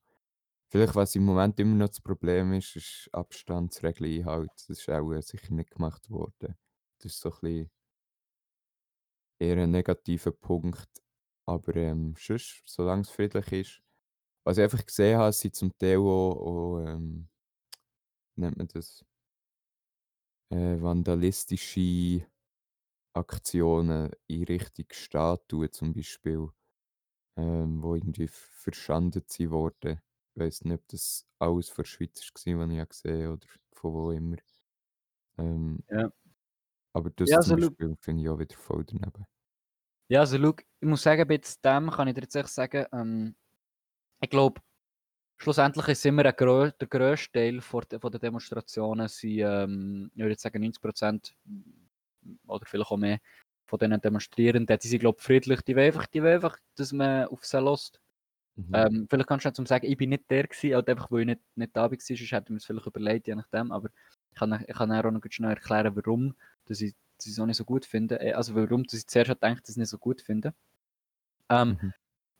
[0.70, 4.52] vielleicht, was im Moment immer noch das Problem ist, ist Abstandsregeln einhalten.
[4.56, 6.58] Das ist auch äh, sicher nicht gemacht worden.
[7.00, 7.72] Das ist so ein bisschen
[9.42, 10.90] eher ein negativer Punkt.
[11.48, 13.82] Aber ähm, sonst, solange es friedlich ist.
[14.46, 17.30] Was ich einfach gesehen habe, sind zum Teil auch, auch ähm,
[18.36, 19.06] nennt man das?
[20.50, 22.26] Äh, vandalistische
[23.14, 26.50] Aktionen in Richtung Statuen zum Beispiel,
[27.38, 30.02] ähm, wo irgendwie verschandelt sind worden.
[30.36, 33.48] Ich weiss nicht, ob das alles von der Schweiz war, was ich habe gesehen oder
[33.74, 34.38] von wo immer.
[35.38, 36.12] Ähm, Ja.
[36.94, 39.26] Aber das Ja, zum also schau Beispiel finde ich auch wieder voll daneben.
[40.10, 42.86] Ja, also schau, ich muss sagen, bei jetzt dem kann ich dir jetzt echt sagen,
[42.92, 43.36] ähm,
[44.22, 44.62] ich glaube,
[45.38, 50.12] schlussendlich ist immer ein grö der grösste Teil von de von den Demonstrationen sind, ähm,
[50.14, 51.36] ich würde jetzt sagen 90%
[52.48, 53.20] oder vielleicht auch mehr
[53.68, 56.94] von diesen Demonstrierenden, die sind glaube ich friedlich, die wollen einfach die wollen einfach, dass
[56.94, 58.02] man auf sie hört.
[58.56, 58.70] Mhm.
[58.74, 61.22] Ähm, vielleicht kannst du nicht zum sagen, ich bin nicht der gewesen, halt einfach, weil
[61.22, 63.90] ich nicht nicht da war, sonst hätte ich mir's vielleicht überlegt, je nachdem, aber
[64.32, 67.58] ich kann ich kann auch noch schnell erklären, warum, dass ich dass ich's auch nicht
[67.58, 68.20] so gut finde.
[68.20, 70.54] Äh, also warum, dass ich zuerst gedacht, dass ich es nicht so gut finde.
[71.50, 71.94] Ähm, Mhm.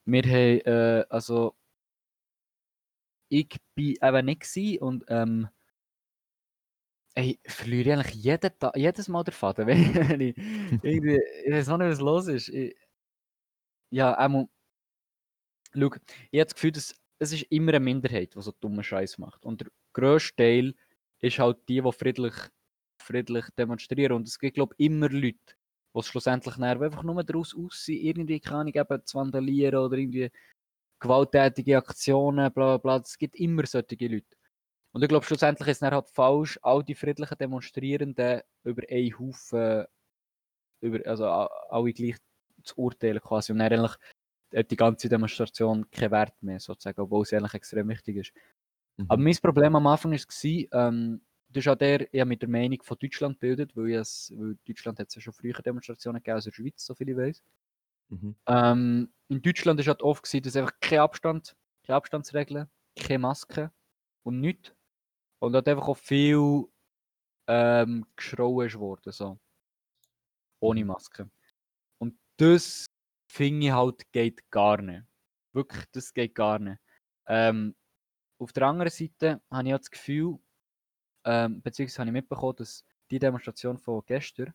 [0.06, 1.56] wir haben, äh, also
[3.30, 5.50] ich bin eben nicht gewesen und ähm
[7.16, 10.36] ey, ich verliere eigentlich jeden Ta jedes Mal den Faden, wenn ich
[10.82, 12.50] irgendwie ich weiss auch nicht, was los ist.
[12.50, 12.76] Ich
[13.90, 14.48] ja, einmal
[15.74, 15.88] schau,
[16.32, 19.46] ich habe das Gefühl, dass es ist immer eine Minderheit, die so dummen Scheiß macht.
[19.46, 20.74] Und der grösste Teil
[21.22, 22.34] ist halt die, die friedlich
[23.02, 24.14] friedlich demonstrieren.
[24.14, 25.38] Und es gibt, glaube ich, immer Leute,
[25.96, 30.32] die schlussendlich einfach nur daraus aussehen, irgendwie, keine Ahnung, eben zu vandalieren oder irgendwie
[31.00, 32.98] gewalttätige Aktionen, bla bla bla.
[32.98, 34.38] Es gibt immer solche Leute.
[34.94, 39.86] Und ich glaube, schlussendlich ist es halt falsch, all die friedlichen Demonstrierenden über einen Haufen,
[40.82, 42.18] über, also alle gleich
[42.64, 43.52] zu urteilen quasi.
[43.52, 43.98] Und dann eigentlich
[44.54, 48.34] hat die ganze Demonstration keinen Wert mehr, sozusagen, obwohl es eigentlich extrem wichtig ist.
[49.08, 49.24] Aber Mhm.
[49.24, 50.20] mein Problem am Anfang war,
[50.90, 54.58] ähm, das ist auch der, ich mit der Meinung von Deutschland gebildet, weil, es, weil
[54.68, 57.44] Deutschland hat es ja schon früher Demonstrationen gegeben als in der Schweiz, soviel ich weiß.
[58.10, 58.36] Mhm.
[58.48, 63.72] Ähm, in Deutschland war halt oft, gewesen, dass einfach kein Abstand, keine Abstandsregeln, keine Maske
[64.24, 64.74] und nichts.
[65.40, 66.66] Und hat einfach auch viel
[67.48, 69.40] ähm, geschrauen ist worden, so.
[70.64, 70.86] Ohne Mhm.
[70.86, 71.30] Maske.
[72.00, 72.86] Und das
[73.32, 75.06] finde ich halt geht gar nicht.
[75.54, 76.80] Wirklich, das geht gar nicht.
[77.28, 77.76] Ähm,
[78.42, 80.40] auf der anderen Seite habe ich auch das Gefühl,
[81.26, 84.54] ähm, beziehungsweise habe ich mitbekommen, dass die Demonstration von gestern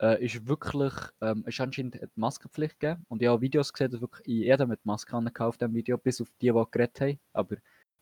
[0.00, 3.04] äh, ist wirklich, ähm, ist anscheinend eine Maskenpflicht gegeben.
[3.08, 6.28] Und ich habe Videos gesehen, dass wirklich jeder mit Maske auf dem Video, bis auf
[6.40, 7.20] die, die geredet haben.
[7.32, 7.56] Aber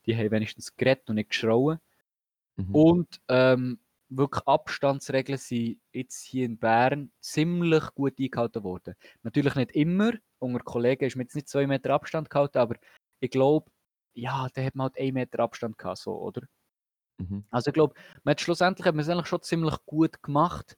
[0.07, 1.79] die haben wenigstens geredet und nicht geschrauen.
[2.57, 2.75] Mhm.
[2.75, 8.95] Und ähm, wirklich Abstandsregeln sind jetzt hier in Bern ziemlich gut eingehalten worden.
[9.23, 10.13] Natürlich nicht immer.
[10.39, 12.77] Unter Kollegen ist mir jetzt nicht zwei Meter Abstand gehalten, aber
[13.21, 13.71] ich glaube,
[14.17, 16.43] ja, da hat man halt einen Meter Abstand gehabt, so, oder?
[17.19, 17.45] Mhm.
[17.51, 20.77] Also ich glaube, man hat schlussendlich hat man es eigentlich schon ziemlich gut gemacht.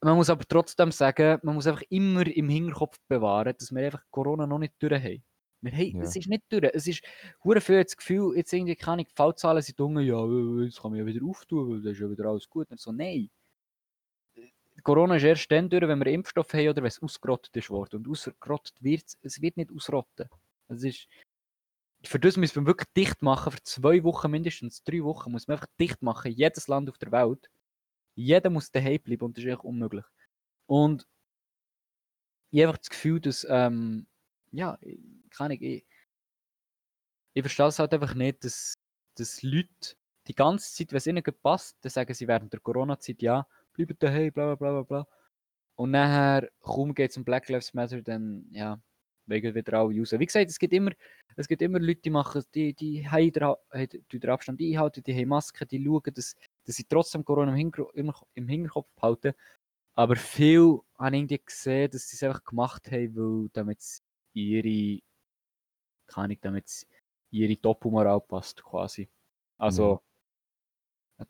[0.00, 4.04] Man muss aber trotzdem sagen, man muss einfach immer im Hinterkopf bewahren, dass wir einfach
[4.10, 5.24] Corona noch nicht durch haben.
[5.60, 6.02] Wir haben, Ja.
[6.02, 6.70] Es ist nicht durch.
[6.72, 7.02] Es ist
[7.42, 10.24] hure viel das Gefühl, jetzt irgendwie keine Fallzahlen sind unten, ja,
[10.62, 12.70] jetzt kann man ja wieder auftun, weil das ist ja wieder alles gut.
[12.70, 13.28] Und so, nein.
[14.84, 17.96] Corona ist erst dann durch, wenn wir Impfstoff haben oder wenn es ausgerottet ist worden.
[17.96, 20.28] Und ausgerottet wird es, es wird nicht ausrotten.
[20.68, 21.08] Es ist,
[22.04, 25.56] für das müssen wir wirklich dicht machen, für zwei Wochen mindestens, drei Wochen muss man
[25.56, 27.50] einfach dicht machen, jedes Land auf der Welt.
[28.16, 30.04] Jeder muss daheim bleiben und das ist echt unmöglich.
[30.66, 31.06] Und
[32.50, 34.06] ich habe einfach das Gefühl, dass, ähm,
[34.52, 34.98] ja, ich-
[35.30, 35.84] keine Ahnung, ich,
[37.34, 38.74] ich verstehe es halt einfach nicht, dass,
[39.16, 39.94] dass Leute
[40.26, 44.02] die ganze Zeit, wenn es ihnen passt, dann sagen sie während der Corona-Zeit, ja, bleibt
[44.02, 45.06] daheim, bla bla bla bla.
[45.76, 48.80] Und nachher, kaum geht es um Black Lives Matter, dann, ja,
[49.28, 50.12] wegen wieder alle raus.
[50.12, 50.90] Wie gesagt, es gibt immer,
[51.36, 55.68] es gibt immer Leute, die machen, die, die haben den, Abstand einhalten, die haben Masken,
[55.68, 59.34] die schauen, dass, dass sie trotzdem Corona im, Hinter, im, im Hinterkopf behalten.
[59.94, 63.82] Aber viel habe ich irgendwie gesehen, dass sie es einfach gemacht haben, weil damit
[64.32, 65.00] ihre,
[66.06, 66.86] keine Ahnung, damit
[67.30, 69.08] ihre Doppelmoral passt, quasi.
[69.58, 70.00] Also,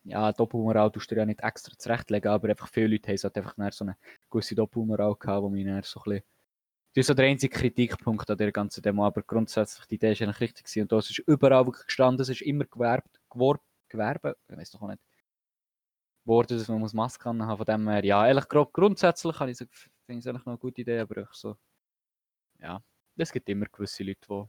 [0.03, 3.37] ja, Doppelmoral tust du dir ja nicht extra zurechtlegen, aber einfach viele Leute haben halt
[3.37, 3.97] einfach so eine
[4.29, 6.23] gewisse Doppelmoral gehabt, wo mich nachher so ein bisschen
[6.93, 10.21] das ist so der einzige Kritikpunkt an der ganzen Demo, aber grundsätzlich die Idee ist
[10.21, 10.81] eigentlich richtig gewesen.
[10.81, 14.81] Und das ist überall wirklich gestanden, es ist immer gewerbt, geworb, Gewerbe, ich weiß doch
[14.81, 15.01] auch nicht,
[16.25, 19.65] worden, dass man muss Maske haben von dem her, ja, ehrlich grundsätzlich habe ich so,
[20.05, 21.57] finde ich es eigentlich noch eine gute Idee, aber ich so,
[22.59, 22.81] ja,
[23.17, 24.43] es gibt immer gewisse Leute, die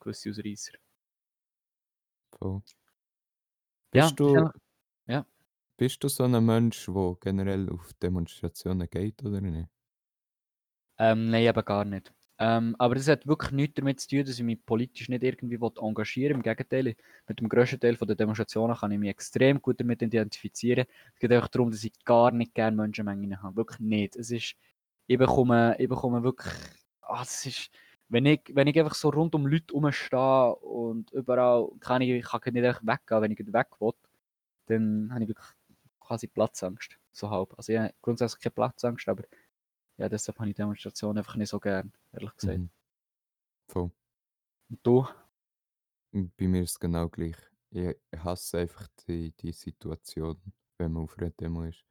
[0.00, 0.78] gewisse Ausreißer.
[2.38, 2.62] Voll.
[3.94, 4.50] Ja, Bist, ist du,
[5.06, 5.26] ja.
[5.76, 9.68] bist du so ein Mensch, der generell auf Demonstrationen geht oder nicht?
[10.98, 12.12] Ähm, nein, eben gar nicht.
[12.40, 15.56] Ähm, aber das hat wirklich nichts damit zu tun, dass ich mich politisch nicht irgendwie
[15.56, 16.36] engagieren will.
[16.36, 16.94] Im Gegenteil,
[17.26, 20.86] mit dem grössten Teil der Demonstrationen kann ich mich extrem gut damit identifizieren.
[21.14, 23.56] Es geht auch darum, dass ich gar nicht gerne Menschenmengen habe.
[23.56, 24.16] Wirklich nicht.
[24.16, 24.54] Es ist,
[25.08, 26.54] ich bekomme, ich bekomme wirklich,
[27.02, 27.70] ah, das ist,
[28.08, 32.24] wenn ich, wenn ich einfach so rund um Leute rumstehe und überall kann ich, ich
[32.24, 33.92] kann nicht einfach weggehen, wenn ich weg will,
[34.66, 35.48] dann habe ich wirklich
[36.00, 36.98] quasi Platzangst.
[37.12, 37.52] So halb.
[37.56, 39.24] Also ich habe grundsätzlich keine Platzangst, aber
[39.98, 42.62] ja, deshalb habe ich Demonstrationen einfach nicht so gern, ehrlich gesagt.
[42.62, 42.70] Mhm.
[43.68, 43.90] Voll.
[44.70, 45.06] Und du?
[46.12, 47.36] Und bei mir ist es genau gleich.
[47.70, 50.40] Ich hasse einfach die, die Situation,
[50.78, 51.84] wenn man auf einer Demo ist.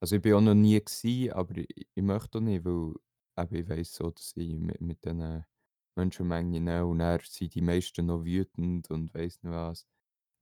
[0.00, 2.94] Also ich bin auch noch nie gewesen, aber ich, ich möchte auch nicht, weil
[3.38, 5.46] eben ich weiss so, dass ich mit, mit diesen
[5.96, 9.86] Menschenmengen und dann sind die meisten noch wütend und weiss nicht was,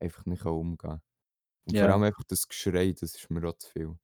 [0.00, 1.02] einfach nicht umgehen kann.
[1.66, 1.94] Und vor Ja.
[1.94, 3.98] allem einfach das Geschrei, das ist mir auch zu viel.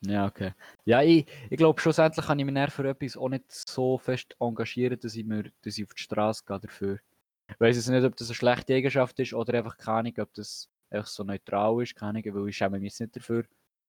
[0.00, 0.52] Ja, okay.
[0.84, 4.98] Ja, ich, ich glaube, schlussendlich kann ich mich für etwas auch nicht so fest engagieren,
[5.00, 6.98] dass ich, mir, dass ich auf die Straße gehe dafür.
[7.48, 10.34] Ich weiß jetzt nicht, ob das eine schlechte Eigenschaft ist oder einfach keine Ahnung, ob
[10.34, 13.44] das einfach so neutral ist, keine Ahnung, weil ich schäme mich nicht dafür.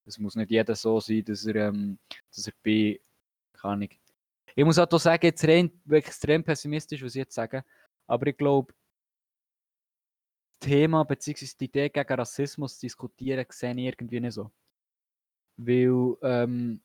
[0.05, 1.97] Es muss nicht jeder so sein, dass er, ähm,
[2.33, 2.99] dass er bei,
[3.53, 3.89] keine Ahnung.
[4.55, 7.65] Ich muss auch hier sagen, jetzt rein, extrem pessimistisch, was ich jetzt sage,
[8.07, 8.73] aber ich glaube,
[10.59, 11.47] das Thema bzw.
[11.59, 14.51] die Idee gegen Rassismus diskutieren, sehe ich irgendwie nicht so.
[15.57, 16.81] Weil ähm,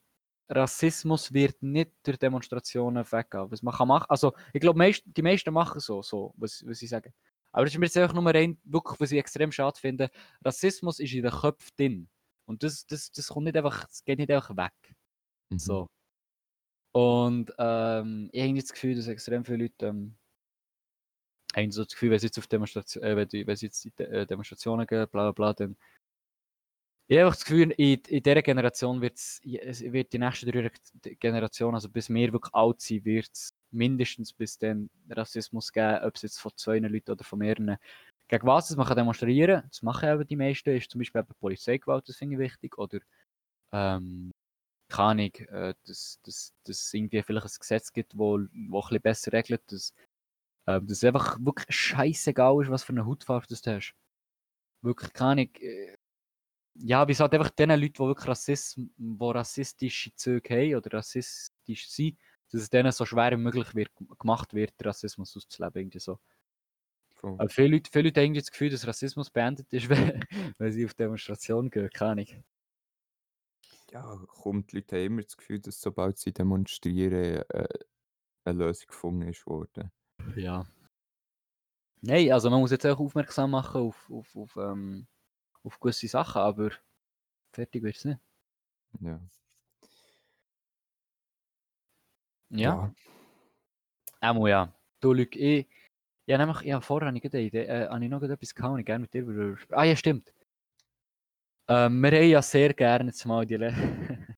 [0.48, 3.50] Rassismus wird nicht durch Demonstrationen weggehen.
[3.50, 6.82] Was man kann machen, also ich glaube, meist, die meisten machen so, so was, was
[6.82, 7.12] ich sage.
[7.52, 10.10] Aber das ist mir jetzt einfach nur rein, wirklich, was ich extrem schade finde.
[10.44, 12.08] Rassismus ist in den Köpfen drin.
[12.46, 14.72] Und das, das, das kommt nicht einfach, das geht nicht einfach weg.
[15.50, 15.58] Mhm.
[15.58, 15.86] So.
[16.92, 20.16] Und ähm, ich habe das Gefühl, dass extrem viele Leute ähm,
[21.54, 24.06] haben so das Gefühl, wenn sie jetzt auf Demonstration, äh, wenn sie jetzt in De
[24.06, 25.76] äh, Demonstrationen gehen, bla bla bla, dann
[27.10, 30.70] ich einfach das Gefühl, in, in dieser Generation wird's, wird die nächsten drei
[31.18, 36.14] Generationen, also bis wir wirklich alt sind, wird es mindestens bis dann Rassismus geben, ob
[36.14, 37.76] es jetzt von zwei Leuten oder von mehreren.
[38.28, 41.34] Gegen was das man kann demonstrieren das machen eben die meisten, ist zum Beispiel eben
[41.40, 43.00] Polizeigewalt, das finde ich wichtig, oder
[43.72, 44.30] ähm,
[44.88, 49.32] keine Ahnung, äh, dass, dass, dass irgendwie vielleicht ein Gesetz gibt, wo, wo ein besser
[49.32, 49.94] regelt, dass,
[50.66, 53.94] dass es einfach wirklich scheißegal ist, was für eine Hautfarbe du hast.
[54.82, 55.96] Wirklich keine Ahnung, äh,
[56.74, 61.88] ja, wie gesagt, einfach den Leuten, die wirklich Rassism, wo rassistische Züge haben oder rassistisch
[61.88, 62.18] sind,
[62.50, 65.82] dass es denen so schwer wie möglich wird, gemacht wird, Rassismus auszuleben.
[65.82, 66.18] Irgendwie so.
[67.14, 67.34] Voll.
[67.38, 70.24] Aber viele Leute, viele Leute haben das Gefühl, dass Rassismus beendet ist, wenn,
[70.58, 71.90] wenn sie auf Demonstrationen gehen.
[71.90, 72.44] Keine Ahnung.
[73.92, 77.68] Ja, kommt, die Leute haben immer das Gefühl, dass sobald sie demonstrieren, äh,
[78.44, 79.90] eine Lösung gefunden ist worden.
[80.36, 80.66] Ja.
[82.00, 85.06] Nein, also man muss jetzt auch aufmerksam machen auf, auf, auf, ähm,
[85.64, 86.70] auf gewisse Sachen, aber
[87.52, 88.20] fertig wird es nicht.
[89.00, 89.20] Ja.
[92.50, 92.94] Ja.
[94.20, 94.72] Einmal ja.
[95.00, 95.66] Du, Luc, ich,
[96.26, 98.80] ja, nämlich, ja, vorher habe ich eine Idee, äh, habe ich noch etwas gehabt, und
[98.80, 99.74] ich gerne mit dir sprechen.
[99.78, 100.32] Ah ja, stimmt.
[101.68, 103.72] Ähm, wir haben ja sehr gerne jetzt mal die Le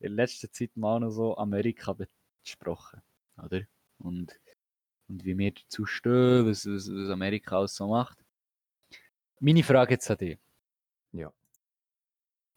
[0.00, 1.96] in letzter Zeit mal noch so Amerika
[2.44, 3.00] besprochen,
[3.42, 3.62] oder?
[3.98, 4.38] Und,
[5.08, 8.18] und wie wir dazu stehen, was, was, was Amerika alles so macht.
[9.40, 10.38] Meine Frage jetzt an dich.
[11.12, 11.32] Ja.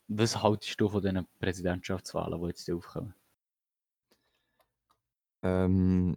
[0.07, 3.13] Was haltest du von diesen Präsidentschaftswahlen, die jetzt aufkommen?
[5.43, 6.15] Ähm,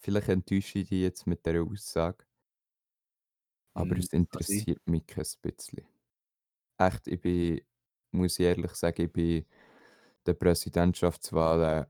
[0.00, 2.24] vielleicht enttäusche ich dich jetzt mit dieser Aussage.
[3.74, 5.86] Aber Hm, es interessiert mich kein bisschen.
[6.78, 7.62] Echt, ich bin,
[8.12, 9.46] muss ich ehrlich sagen, ich bin
[10.26, 11.86] den Präsidentschaftswahlen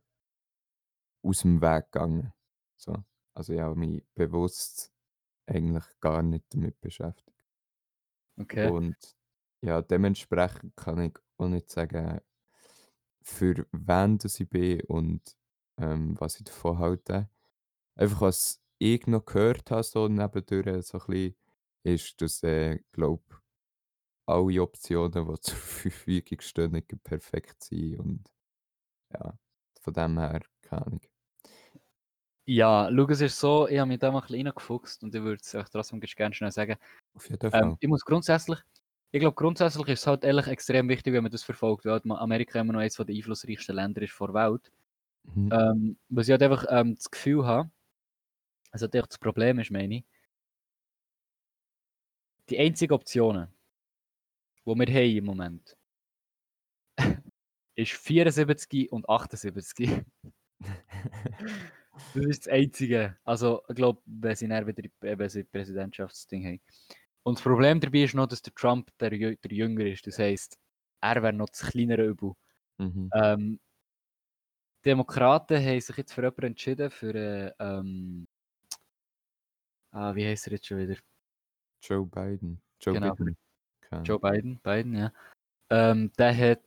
[1.23, 2.33] aus dem Weg gegangen.
[2.77, 3.05] So.
[3.35, 4.93] Also ich habe mich bewusst
[5.47, 7.28] eigentlich gar nicht damit beschäftigt.
[8.41, 8.71] Okay.
[8.71, 8.97] Und
[9.63, 12.21] ja, dementsprechend kann ich auch nicht sagen,
[13.23, 15.37] für wen das ich bin und
[15.79, 17.29] ähm, was ich davon halte.
[17.97, 21.37] Einfach was ich noch gehört habe, so nebendurch, so ein bisschen,
[21.85, 23.25] ist, dass, äh, glaube
[24.27, 27.99] alle Optionen, die zur Verfügung stehen, nicht perfekt sind.
[27.99, 28.33] Und
[29.13, 29.39] ja,
[29.81, 31.01] von dem her, keine Ahnung.
[32.51, 35.21] Ja, schau, es ist so, ich habe mich da mal ein bisschen reingefuchst und ich
[35.23, 36.77] würde es euch trotzdem gerne schnell sagen.
[37.13, 37.63] Auf jeden Fall.
[37.63, 38.59] Ähm, ich muss grundsätzlich,
[39.13, 42.17] ich glaube grundsätzlich ist es halt ehrlich extrem wichtig, wenn man das verfolgt, weil man-
[42.17, 44.73] Amerika immer noch eines der einflussreichsten Länder ist vor der Welt.
[45.25, 45.51] Mhm.
[45.53, 47.71] Ähm, was ich halt einfach ähm, das Gefühl habe,
[48.71, 50.05] also halt das Problem ist, meine ich,
[52.49, 53.49] die einzigen Optionen,
[54.65, 55.77] die wir haben im Moment,
[57.75, 59.91] ist 74 und 78.
[62.15, 63.17] Das ist das Einzige.
[63.25, 66.61] Also, ich glaube, wenn sie dann wieder sie das Präsidentschaftsding haben.
[67.23, 70.07] Und das Problem dabei ist noch, dass der Trump der, der Jünger ist.
[70.07, 70.59] Das heisst,
[71.01, 72.33] er wäre noch das kleinere Übel.
[72.79, 73.11] mhm.
[73.15, 73.61] Ähm,
[74.85, 78.27] Demokraten haben sich jetzt für jemanden entschieden, für äh, ähm,
[79.91, 80.97] ah, wie heißt er jetzt schon wieder?
[81.83, 82.63] Joe Biden.
[82.81, 83.37] Joe Genau, Biden.
[83.81, 84.21] Keine Joe.
[84.21, 85.13] Biden, Biden, ja.
[85.71, 86.63] Ähm, der hat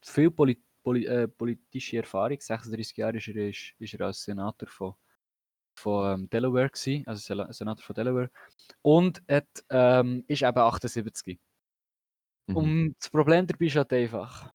[0.00, 2.40] viel Poli Poli äh, politische Erfahrung.
[2.40, 4.94] 36 Jahre ist er, ist, ist er als Senator von,
[5.74, 7.20] von ähm, Delaware gewesen, also
[7.52, 8.30] Senator von Delaware.
[8.82, 11.38] Und hat, ähm, ist eben 78.
[12.48, 12.56] Mhm.
[12.56, 14.52] Und das Problem dabei ist halt einfach,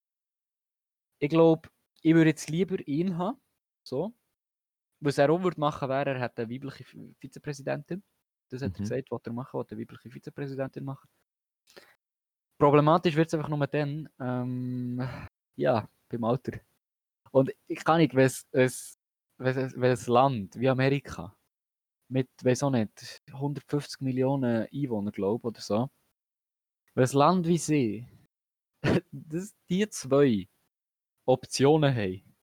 [1.19, 1.69] ich glaube,
[2.01, 3.39] ich würde jetzt lieber ihn haben,
[3.83, 4.13] so.
[4.99, 8.03] Was er auch würde machen, wäre, er hat eine weibliche Vi- Vizepräsidentin.
[8.49, 8.83] Das hat er Mhm.
[8.83, 11.07] gesagt, was er machen, was eine weibliche Vizepräsidentin machen.
[12.59, 14.99] Problematisch wird es einfach nur dann, ähm,
[15.55, 16.59] ja, beim Alter.
[17.31, 21.35] Und ich kann nicht, wenn es Land wie Amerika
[22.09, 25.89] mit, weiß auch nicht, 150 Millionen Einwohnern, glaube ich, oder so,
[26.95, 28.07] wenn ein Land wie sie,
[29.11, 30.47] das, die zwei
[31.25, 32.35] Optionen haben,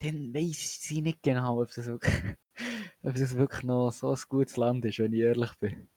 [0.00, 2.36] dann weiß sie nicht genau, ob das, wirklich,
[3.02, 5.90] ob das wirklich noch so ein gutes Land ist, wenn ich ehrlich bin.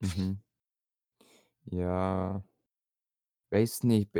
[0.00, 0.42] Mhm.
[1.66, 2.42] Ja,
[3.50, 4.10] weiß nicht.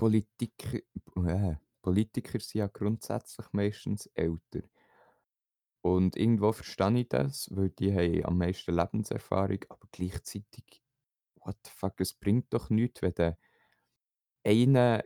[0.00, 0.78] Politiker,
[1.26, 4.62] äh, Politiker sind ja grundsätzlich meistens älter.
[5.82, 10.82] Und irgendwo verstehe ich das, weil die haben am meisten Lebenserfahrung, aber gleichzeitig,
[11.34, 13.36] what the fuck, es bringt doch nichts, wenn du
[14.42, 15.02] einen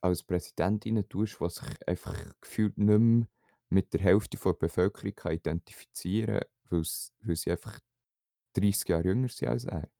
[0.00, 3.26] als Präsident rein tust, der sich einfach gefühlt nicht mehr
[3.68, 6.84] mit der Hälfte der Bevölkerung kann identifizieren kann,
[7.20, 7.80] weil sie einfach
[8.54, 9.90] 30 Jahre jünger sind als er.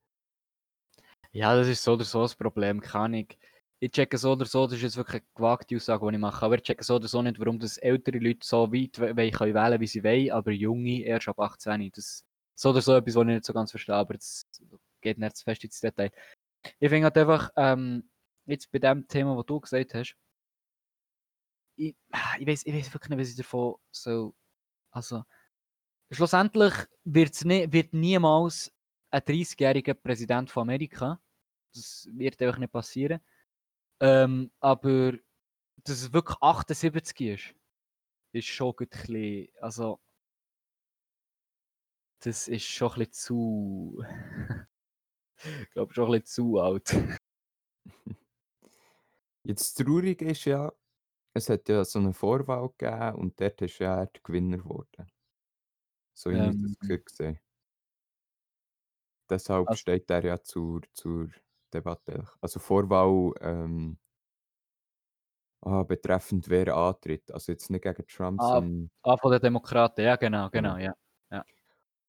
[1.31, 3.37] Ja, das ist so oder so das Problem, kann ich.
[3.79, 6.43] Ich checke so oder so, das ist jetzt wirklich eine gewagte Aussage, die ich mache,
[6.45, 9.31] aber ich checke so oder so nicht, warum das ältere Leute so weit we- we-
[9.31, 11.91] können wählen wie sie wollen, aber junge erst ab 18.
[11.91, 14.45] Das so oder so etwas, was ich nicht so ganz verstehe, aber das
[15.01, 16.11] geht nicht zu fest ins Detail.
[16.79, 18.09] Ich finde halt einfach, ähm,
[18.47, 20.15] jetzt bei dem Thema, was du gesagt hast,
[21.75, 21.95] ich,
[22.39, 24.33] ich weiß ich weiß wirklich nicht, was ich davon so.
[24.91, 25.23] Also,
[26.11, 26.73] schlussendlich
[27.05, 28.73] wird's nie, wird niemals
[29.11, 31.21] ein 30-jähriger Präsident von Amerika.
[31.73, 33.21] Das wird einfach nicht passieren.
[33.99, 35.13] Ähm, aber
[35.83, 37.55] dass es wirklich 78 ist,
[38.33, 39.99] ist schon gut ein bisschen, also
[42.19, 44.03] das ist schon ein bisschen zu,
[45.61, 46.93] ich glaube schon ein bisschen zu alt.
[49.43, 50.73] Jetzt traurig ist ja,
[51.33, 55.09] es hat ja so eine Vorwahl gegeben und dort ist ja er der Gewinner geworden.
[56.13, 57.39] So wie ich Ähm, das gesehen
[59.29, 61.29] Deshalb Also- steht er ja zur, zur
[61.73, 62.25] Debatte.
[62.41, 63.97] Also Vorwahl ähm,
[65.61, 67.31] ah, betreffend wer antritt.
[67.31, 70.75] Also jetzt nicht gegen Trump, Ah, sondern ah, von den Demokraten, ja genau, Genau.
[70.75, 70.95] genau, ja.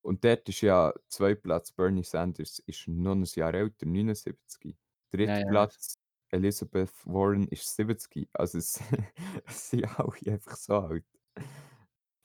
[0.02, 4.74] Und dort ist ja zwei Platz Bernie Sanders ist noch ein Jahr älter, 79.
[5.10, 5.46] Dritter Ja, ja.
[5.50, 5.98] Platz
[6.30, 8.28] Elizabeth Warren ist 70.
[8.32, 8.80] Also es,
[9.46, 11.04] es sind alle einfach so alt.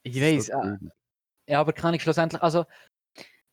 [0.03, 0.91] Ich weiß, so äh, traurig.
[1.47, 2.65] ja, aber kann ich schlussendlich, also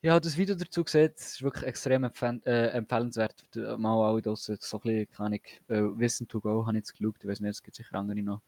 [0.03, 3.45] ich habe das Video dazu gesehen, es ist wirklich extrem empfehlen, äh, empfehlenswert.
[3.79, 7.17] Mal alle draussen, so ein bisschen, ich, äh, Wissen to go, habe ich jetzt geschaut,
[7.21, 8.41] ich weiß nicht, es gibt sicher andere noch.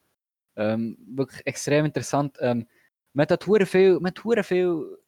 [0.56, 2.38] Ähm, wirklich extrem interessant.
[2.40, 2.66] Ähm,
[3.12, 4.98] man hat hure viel, man hat viel,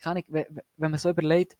[0.00, 1.56] kann ich, wenn, man so überlegt,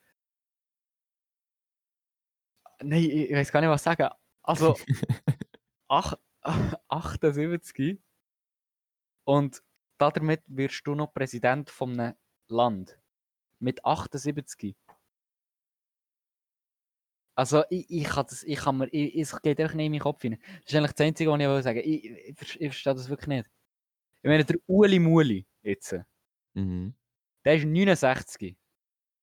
[2.83, 4.09] nein, ich, ich weiß gar nicht, was sagen.
[4.43, 4.77] Also,
[5.89, 6.15] ach,
[6.89, 8.01] 78
[9.25, 9.63] und
[9.99, 12.15] damit wirst du noch Präsident von einem
[12.49, 12.99] Land.
[13.59, 14.77] Mit 78.
[17.39, 20.01] Also, ich, ich kann das, ich kann mir, ich, es geht einfach nicht in meinen
[20.01, 20.41] Kopf hinein.
[20.65, 22.95] Das ist eigentlich das Einzige, was ich will sagen ich, ich, ich, ver- ich verstehe
[22.95, 23.51] das wirklich nicht.
[24.23, 25.95] Ich meine, der Uli Muli jetzt,
[26.55, 26.95] Mhm.
[27.45, 28.57] der ist 69.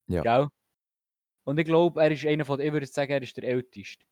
[0.07, 0.21] Ja.
[0.21, 0.47] Gell?
[1.45, 4.05] Und ich glaube, er ist einer von, ich würde sagen, er ist der älteste.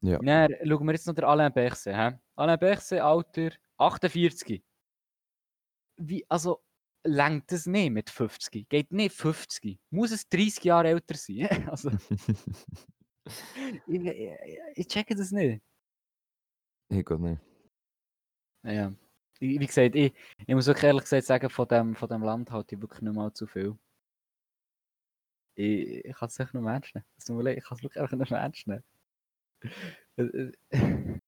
[0.00, 0.18] Ja.
[0.18, 1.94] Dann schauen wir jetzt noch den Alain Berset.
[1.94, 2.18] He?
[2.34, 4.62] Alain Berset, Alter 48.
[5.96, 6.60] Wie, also,
[7.04, 8.68] längt das nicht mit 50?
[8.68, 9.78] Geht nicht 50?
[9.90, 11.48] Muss es 30 Jahre älter sein?
[11.70, 11.90] also,
[13.86, 14.32] ich, ich,
[14.74, 15.62] ich checke das nicht.
[16.88, 17.40] ich gehe nicht.
[18.62, 18.92] Ja.
[19.40, 22.76] Wie gesagt, ich, ich muss wirklich ehrlich gesagt sagen, von dem, von dem Land halte
[22.76, 23.76] ich wirklich nicht mal zu viel.
[25.56, 27.06] Ich, ich kann es echt nicht mehr ernst nehmen.
[27.16, 28.84] Es tut mir leid, ich kann es wirklich einfach nicht mehr ernst nehmen.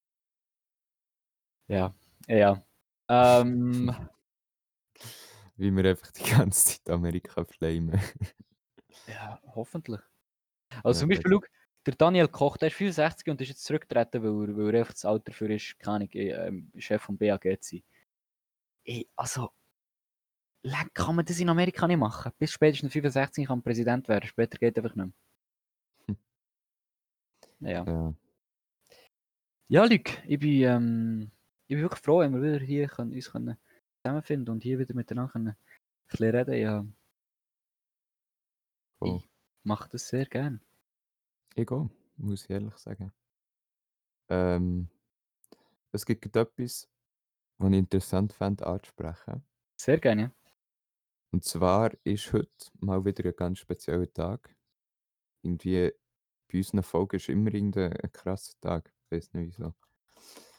[1.69, 1.93] Ja,
[2.29, 2.65] ja.
[3.09, 3.91] Ähm,
[5.57, 7.93] Wie wir einfach die ganze Zeit Amerika flamen.
[9.07, 10.01] ja, hoffentlich.
[10.85, 11.41] Also Ja, zum Beispiel, schau,
[11.87, 14.95] der Daniel Koch, der ist 65 und ist jetzt zurückgetreten, weil er, weil er einfach
[14.95, 17.85] das Alter für ist, keine Ahnung, ähm, Chef vom BAG zu sein.
[18.85, 19.51] Ey, also,
[20.63, 22.33] leck, kann man das in Amerika nicht machen.
[22.39, 25.15] Bis spätestens 65 kann Präsident werden, später geht einfach nicht
[26.09, 26.17] Hm.
[27.61, 27.73] mehr.
[27.73, 27.85] Ja.
[27.87, 28.15] Ja.
[29.69, 31.31] Ja, Luc, ich bin, ähm,
[31.67, 33.57] ich bin wirklich froh, wenn wir wieder hier können, uns können
[34.07, 35.57] zusammenfinden und hier wieder miteinander ein
[36.09, 36.55] bisschen reden.
[36.55, 36.87] Ja,
[38.99, 39.17] Voll.
[39.19, 39.29] ich
[39.65, 40.61] mache das sehr gern.
[41.55, 43.13] Ich auch, muss ich ehrlich sagen.
[44.29, 44.89] Ähm,
[45.93, 46.89] es gibt etwas,
[47.59, 49.45] was ich interessant fände anzusprechen.
[49.77, 50.31] Sehr gerne, ja.
[51.33, 52.49] Und zwar ist heute
[52.81, 54.55] mal wieder ein ganz spezieller Tag.
[55.43, 55.93] Irgendwie
[56.49, 58.93] bei unseren Folgen ist immer irgendein ein krasser Tag.
[59.05, 59.75] Ich weiß nicht wieso.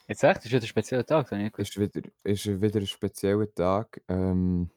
[0.08, 1.76] Jetzt echt, das ist wieder ein spezieller Tag, das habe ich nicht gewusst.
[1.76, 4.02] Ist wieder, ist wieder ein spezieller Tag.
[4.08, 4.70] Ähm,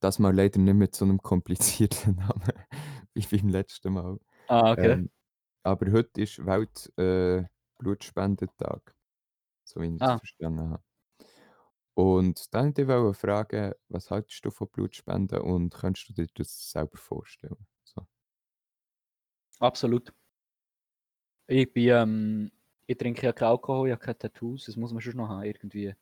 [0.00, 2.52] das mal leider nicht mit so einem komplizierten Namen
[3.14, 4.18] wie beim letzten Mal.
[4.48, 4.98] Ah, okay.
[4.98, 5.10] Ähm,
[5.64, 7.44] aber heute ist Welt äh,
[9.64, 10.18] so wie ich das Ah.
[10.18, 10.84] verstanden habe.
[11.94, 16.26] Und dann wollte ich dich fragen, was haltest du von Blutspenden und könntest du dir
[16.34, 17.66] das selber vorstellen?
[17.84, 18.06] So.
[19.60, 20.12] Absolut.
[21.48, 22.52] Ich bin, ähm,
[22.92, 25.44] ich trinke ja keinen Alkohol, ich habe keine Tattoos, das muss man schon noch haben,
[25.44, 25.94] irgendwie.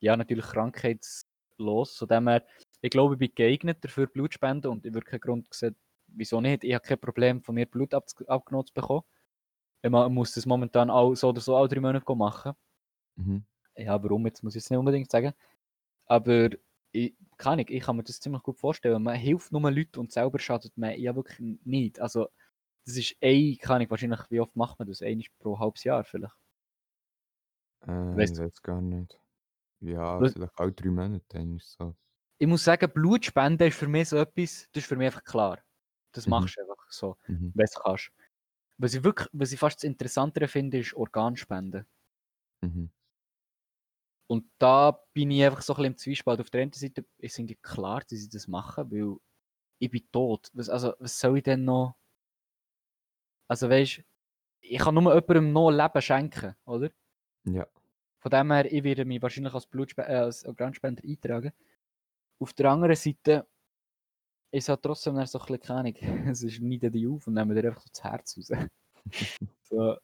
[0.00, 2.44] Ja, natürlich krankheitslos, von dem her,
[2.80, 5.76] ich glaube, ich bin geeignet dafür Blutspenden und ich würde keinen Grund sehen,
[6.08, 6.64] wieso nicht.
[6.64, 9.02] Ich habe kein Problem, von mir Blut ab, abgenommen zu bekommen.
[9.82, 12.52] Man muss das momentan auch so oder so alle drei Monate machen.
[13.16, 13.44] Mhm.
[13.76, 15.34] Ja, warum jetzt, muss ich jetzt nicht unbedingt sagen.
[16.06, 16.50] Aber
[16.92, 19.02] ich, kann ich, ich kann mir das ziemlich gut vorstellen.
[19.02, 22.00] Man hilft nur Leuten und selber schadet man ja wirklich nicht.
[22.00, 22.28] Also,
[22.86, 25.02] das ist ein, kann ich wahrscheinlich, wie oft macht man das?
[25.02, 26.34] Einmal pro halbes Jahr vielleicht.
[27.82, 29.18] Äh, Weißt ich du- weiß gar nicht.
[29.80, 31.94] Ja, Was- vielleicht alle drei Monate eigentlich so.
[32.38, 35.58] Ich muss sagen, Blutspenden ist für mich so etwas, das ist für mich einfach klar.
[36.12, 36.30] Das Mhm.
[36.30, 37.52] machst du einfach so, Mhm.
[37.54, 38.12] wenn du es kannst.
[38.78, 41.86] Was ich wirklich, was ich fast das Interessantere finde, ist Organspenden.
[42.62, 42.90] Mhm.
[44.26, 46.40] Und da bin ich einfach so ein bisschen im Zwiespalt.
[46.40, 49.16] Auf der einen Seite ist irgendwie klar, dass ich das mache, weil
[49.78, 50.50] ich bin tot.
[50.54, 51.96] Was, also, was soll ich denn noch?
[53.48, 54.02] Also, weißt
[54.66, 56.90] ich kann nur jemandem noch Leben schenken, oder?
[57.44, 57.66] Ja.
[58.20, 61.52] Von dem her, ich werde mich wahrscheinlich als, Blutspe äh, als Organspender eintragen.
[62.40, 63.46] Auf der anderen Seite
[64.50, 65.94] ist es halt trotzdem so ein bisschen keine.
[66.32, 68.50] Es ist nicht die auf und nehmen dir einfach so das Herz raus.
[69.64, 69.98] so.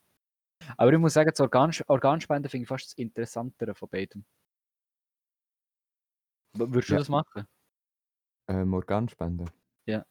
[0.76, 4.26] Aber ich muss sagen, das Organ Organspenden finde ich fast das Interessantere von beidem.
[6.55, 6.99] Würdest du Ja.
[6.99, 7.47] das machen?
[8.49, 9.47] Ähm, Organspende.
[9.86, 10.05] Ja.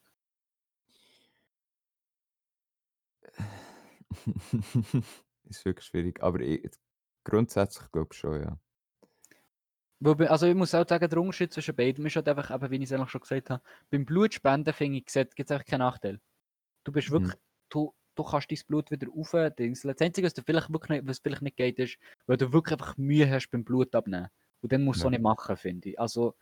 [5.45, 6.21] ist wirklich schwierig.
[6.23, 6.69] Aber ich,
[7.23, 8.59] grundsätzlich glaube ich schon, ja.
[10.01, 12.77] Wobei- Also ich muss auch sagen, der Unterschied zwischen beiden ist halt einfach, eben, wie
[12.77, 16.21] ich es eigentlich schon gesagt habe, beim Blutspenden finde ich, gibt es einfach keinen Nachteil.
[16.85, 17.13] Du bist Mhm.
[17.13, 17.35] wirklich,
[17.69, 19.93] du, du kannst dein Blut wieder aufdingseln.
[19.97, 21.97] Das Einzige, was, du vielleicht wirklich nicht, was vielleicht nicht geht, ist,
[22.27, 24.29] weil du wirklich einfach Mühe hast beim Blut abnehmen.
[24.61, 25.09] Und dann musst du es Ja.
[25.11, 25.99] nicht machen, finde ich.
[25.99, 26.35] Also,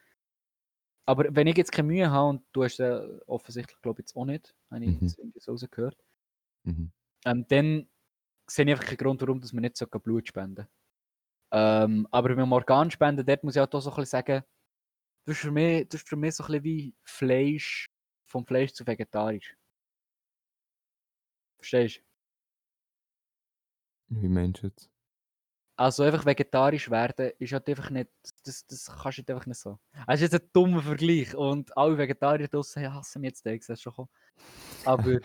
[1.05, 4.15] aber wenn ich jetzt keine Mühe habe, und du hast es offensichtlich, glaube ich, jetzt
[4.15, 4.97] auch nicht, habe ich Mhm.
[5.07, 5.97] jetzt irgendwie so rausgehört,
[6.63, 6.91] Mhm.
[7.27, 7.89] Ähm, dann
[8.49, 10.67] sehe ich einfach keinen Grund, warum dass man nicht so Blut spenden.
[11.51, 14.43] Ähm, aber beim Organspenden, dort muss ich auch da so ein bisschen sagen,
[15.25, 17.89] das ist für mich, das ist für mich so ein bisschen wie Fleisch,
[18.25, 19.55] vom Fleisch zu vegetarisch.
[21.57, 21.97] Verstehst
[24.09, 24.21] du?
[24.21, 24.89] Wie meinst du jetzt?
[25.75, 28.09] Also einfach vegetarisch werden ist halt einfach nicht,
[28.45, 29.77] das, das kannst du halt einfach nicht so.
[30.07, 33.77] Das ist jetzt ein dummer Vergleich und alle Vegetarier draussen hassen mich jetzt, ich sehe
[33.77, 34.07] schon.
[34.85, 35.19] Aber,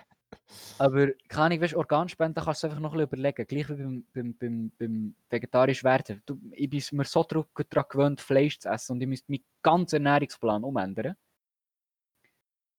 [0.78, 3.74] aber keine Ahnung, weißt, du, Organspenden kannst du einfach noch ein bisschen überlegen, gleich wie
[3.74, 6.22] beim, beim, beim, beim vegetarisch werden.
[6.26, 7.44] Du, ich bin mir so daran
[7.88, 11.16] gewöhnt, Fleisch zu essen und ich müsste meinen ganzen Ernährungsplan umändern.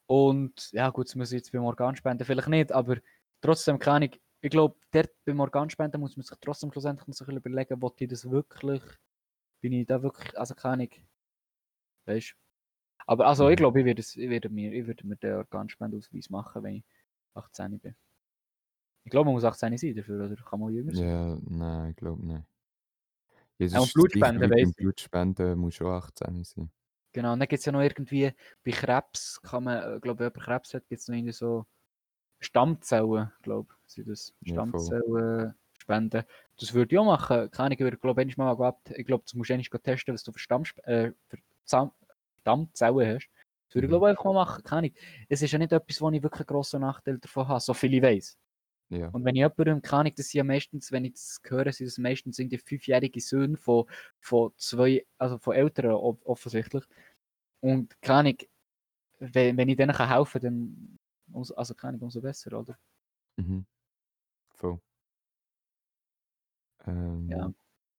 [0.07, 2.97] Und ja gut, das muss ich jetzt beim Organspenden vielleicht nicht, aber
[3.41, 7.23] trotzdem keine Ahnung, ich glaube, dort beim Organspenden muss man sich trotzdem schlussendlich noch so
[7.23, 8.81] ein bisschen überlegen, will ich das wirklich,
[9.61, 10.89] bin ich da wirklich, also keine Ahnung,
[12.05, 12.35] weißt
[13.07, 13.57] Aber also ich Mhm.
[13.57, 16.83] glaube, ich würde, es- ich würde mir, ich würde mir den Organspendeausweis machen, wenn ich
[17.35, 17.95] 18 bin.
[19.05, 21.07] Ich glaube, man muss 18 sein dafür, oder kann man jünger sein?
[21.07, 22.43] Ja, nein, ich glaube nicht.
[23.59, 24.75] Ja, Ja, das Gleiche Blutspenden, weiss ich.
[24.75, 26.71] Blutspenden muss schon 18 sein.
[27.13, 28.31] Genau, und dann gibt es ja noch irgendwie,
[28.65, 31.31] bei Krebs kann man, äh, glaube ich, wenn jemand Krebs hat, gibt es noch irgendwie
[31.33, 31.65] so
[32.39, 34.95] Stammzellen, glaube ich, sind das Ja, voll.
[34.95, 36.23] Stammzellen spenden.
[36.59, 37.51] Das würde ich auch machen.
[37.51, 40.13] Keine Ahnung, ich würde, glaube ich, mal gehabt, ich glaube, das musst du eigentlich testen,
[40.13, 41.37] was du für, Stamm, äh, für
[42.43, 43.29] Stammzellen hast.
[43.73, 43.91] Das würde ich, Mhm.
[43.93, 44.63] glaube ich, einfach mal machen.
[44.63, 44.91] Keine Ahnung.
[45.29, 47.93] Es ist ja nicht etwas, wo ich wirklich einen grossen Nachteil davon habe, so viel
[47.95, 48.37] ich weiß.
[48.89, 49.07] Ja.
[49.09, 51.87] Und wenn ich jemandem, keine Ahnung, das sind ja meistens, wenn ich das höre, sind
[51.87, 53.85] das meistens irgendwie fünfjährige Söhne von,
[54.19, 56.83] von zwei, also von Eltern ob- offensichtlich.
[57.61, 58.37] Und keine Ahnung,
[59.19, 60.99] wenn, wenn ich denen kann helfen kann,
[61.33, 62.77] dann, also keine Ahnung, umso besser, oder?
[63.37, 63.65] Mhm.
[64.53, 64.79] Voll.
[66.85, 67.51] Ähm, Ja.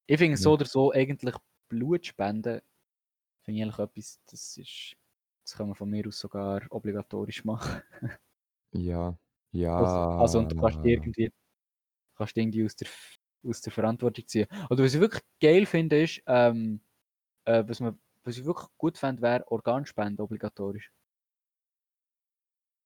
[0.06, 0.36] Ich finde Ja.
[0.36, 1.34] so oder so eigentlich
[1.68, 2.60] Blutspenden,
[3.42, 4.94] finde ich eigentlich etwas, das ist,
[5.44, 7.82] das kann man von mir aus sogar obligatorisch machen.
[8.72, 9.16] Ja.
[9.52, 9.76] Ja.
[9.76, 11.32] Also, also und du kannst irgendwie,
[12.16, 12.88] kannst irgendwie aus der,
[13.46, 14.48] aus der Verantwortung ziehen.
[14.70, 16.80] Oder was ich wirklich geil finde, ist, ähm,
[17.44, 20.90] äh, was, man, was ich wirklich gut fände, wäre Organspende obligatorisch.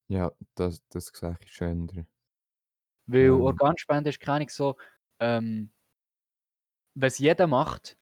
[0.09, 2.07] Ja, das, das sehe ich schön.
[3.07, 3.41] Weil Ähm.
[3.41, 4.75] Organspende ist keine so,
[5.19, 5.71] ähm,
[6.93, 7.97] wenn es jeder macht,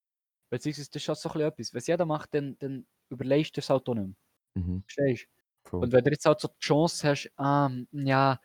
[0.50, 3.56] beziehungsweise das ist halt so ein bisschen etwas, wenn es jeder macht, dann, dann überlegst
[3.56, 4.16] du es halt auch nicht mehr.
[4.58, 5.28] Mhm, Verstehst
[5.64, 5.70] du?
[5.70, 5.84] voll.
[5.84, 8.40] Und wenn du jetzt halt so die Chance hast, ah, ja,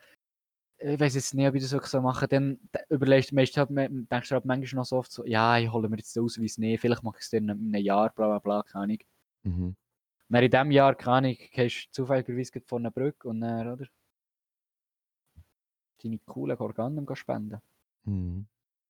[0.79, 2.59] ich weiß jetzt nicht, ob ich das wirklich so mache, dann
[2.89, 5.71] überlegst du meist halt, me- denkst du halt manchmal noch so oft so, ja, ich
[5.71, 8.27] hole mir jetzt den Ausweis nicht, vielleicht mache ich es dann in einem Jahr, bla
[8.27, 8.97] bla bla, keine Ahnung.
[9.43, 9.75] Mhm.
[10.29, 13.85] Dann in diesem Jahr, keine Ahnung, gehst du zufälligerweise vor einer Brücke und dann, oder?
[16.03, 17.59] Deine coolen Organe spenden.
[18.05, 18.45] Mhm.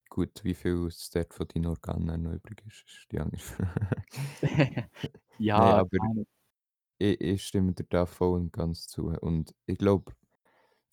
[0.10, 4.04] Gut, wie viel es dort von deinen Organen noch übrig ist, ist die andere Frage.
[5.40, 5.98] ja, Nein, aber.
[6.98, 9.08] Ich, ich stimme dir da voll und ganz zu.
[9.08, 10.14] Und ich glaube,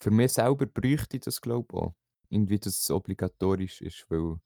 [0.01, 1.95] für mich selber bräuchte ich das, glaube auch.
[2.29, 4.37] Irgendwie, dass es obligatorisch ist, weil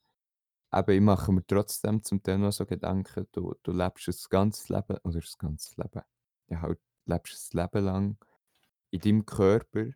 [0.72, 4.68] eben, ich mache mir trotzdem zum Teil noch so Gedanken, du, du lebst ein ganzes
[4.68, 6.02] Leben, oder das ganze Leben,
[6.48, 8.18] ja halt, lebst ein Leben lang
[8.90, 9.86] in deinem Körper,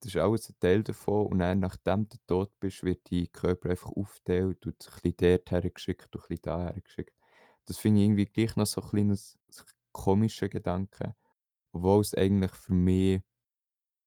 [0.00, 3.70] das ist alles ein Teil davon und dann, nachdem du tot bist, wird dein Körper
[3.70, 7.14] einfach aufgeteilt und ein bisschen dort hergeschickt und ein bisschen da hergeschickt.
[7.66, 9.38] Das finde ich irgendwie gleich noch so ein kleines
[9.92, 11.14] komischer Gedanke,
[11.72, 13.22] obwohl es eigentlich für mich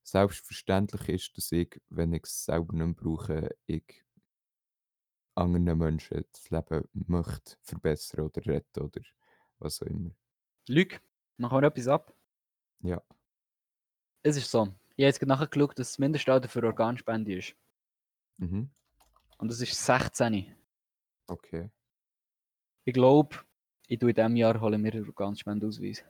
[0.03, 4.03] selbstverständlich ist, dass ich, wenn ich es selber nicht mehr brauche, ich
[5.35, 9.01] anderen Menschen das Leben möchte verbessern oder retten oder
[9.59, 10.11] was auch immer.
[10.67, 11.01] Lüg,
[11.37, 12.13] machen wir etwas ab.
[12.81, 13.01] Ja.
[14.21, 17.55] Es ist so, ich habe jetzt nachgeschaut, dass das Mindestalter für Organspende ist.
[18.37, 18.69] Mhm.
[19.37, 20.55] Und das ist 16.
[21.27, 21.69] Okay.
[22.85, 23.37] Ich glaube,
[23.87, 26.03] ich tue in diesem Jahr hole mir einen Organspendeausweis.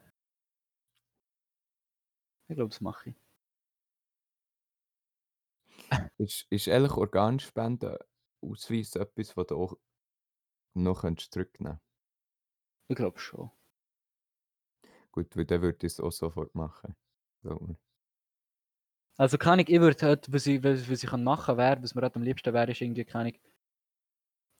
[2.47, 3.15] Ich glaube, das mache ich.
[6.17, 8.05] Ist, ist ehrlich Organspende
[8.41, 9.77] Ausweis etwas, was du auch
[10.75, 11.79] noch könntest zurücknehmen
[12.87, 13.51] Ich glaube schon.
[15.11, 16.95] Gut, weil dann würde ich es auch sofort machen.
[17.43, 17.77] Mir.
[19.17, 21.93] Also kann ich, ich würde halt, was ich, was, was ich kann machen wäre, was
[21.93, 23.39] mir halt am liebsten wäre, ist irgendwie kann ich.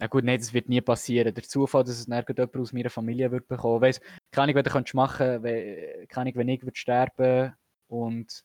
[0.03, 1.33] Ja gut, nein, das wird nie passieren.
[1.33, 3.79] Der Zufall, dass es dann jemand aus meiner Familie wird bekommen.
[3.79, 4.01] Weißt,
[4.31, 7.53] kann ich, wenn du könntest machen, wenn, kann ich, wenn ich würde sterben
[7.87, 8.43] und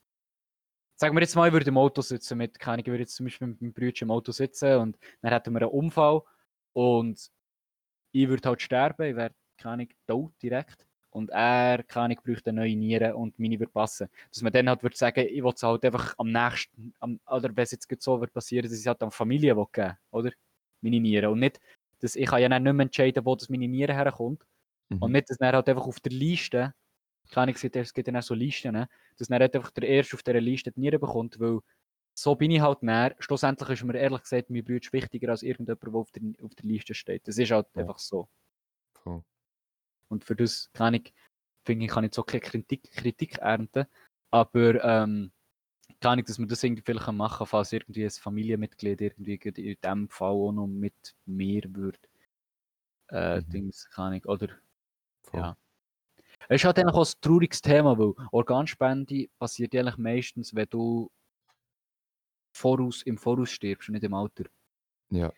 [0.94, 3.26] sagen wir jetzt mal, ich würde im Auto sitzen mit, kann ich, würde jetzt zum
[3.26, 6.22] Beispiel mit meinem Bruder im Auto sitzen und dann hätten wir einen Unfall
[6.74, 7.28] und
[8.12, 10.86] ich würde halt sterben, ich wäre, keine Ahnung, tot direkt.
[11.10, 14.08] Und er, keine Ahnung, bräuchte eine neue Niere und meine würde passen.
[14.30, 17.48] Dass man dann halt würde sagen, ich will es halt einfach am nächsten, am, oder
[17.56, 20.30] wenn es jetzt so wird passieren, dass ich es halt an Familie geben oder?
[20.80, 21.30] Meine Niere.
[21.30, 21.60] Und nicht,
[22.00, 24.44] dass ich kann ja dann nicht mehr entscheiden, wo das meine Niere herkommt.
[24.90, 25.12] Und Mhm.
[25.12, 26.74] nicht, dass dann halt einfach auf der Liste,
[27.30, 28.88] keine Ahnung, es gibt- dann auch so Listen, ne?
[29.18, 31.60] dass dann halt einfach der Erste auf dieser Liste die Niere bekommt, weil
[32.14, 33.14] so bin ich halt näher.
[33.18, 36.64] Schlussendlich ist mir ehrlich gesagt mein Bruder wichtiger als irgendjemand, der auf der, auf der
[36.64, 37.28] Liste steht.
[37.28, 37.82] Das ist halt Ja.
[37.82, 38.28] einfach so.
[38.94, 39.22] Voll.
[40.08, 41.12] Und für das kann ich,
[41.66, 43.86] finde ich, kann ich so keine Kritik, Kritik ernten.
[44.30, 45.32] Aber ähm,
[46.00, 49.76] kann ich, dass man das irgendwie vielleicht machen kann, falls irgendwie ein Familienmitglied irgendwie in
[49.82, 51.98] diesem Fall auch noch mit mir würde.
[53.10, 53.52] Äh, Mhm.
[53.52, 54.48] Dings, kann ich, oder?
[55.22, 55.48] Voll.
[55.48, 55.56] Ja.
[56.48, 61.10] Es ist halt eigentlich auch ein trauriges Thema, weil Organspende passiert eigentlich meistens, wenn du
[62.52, 64.44] voraus, im Voraus stirbst und nicht im Alter.
[65.10, 65.32] Ja,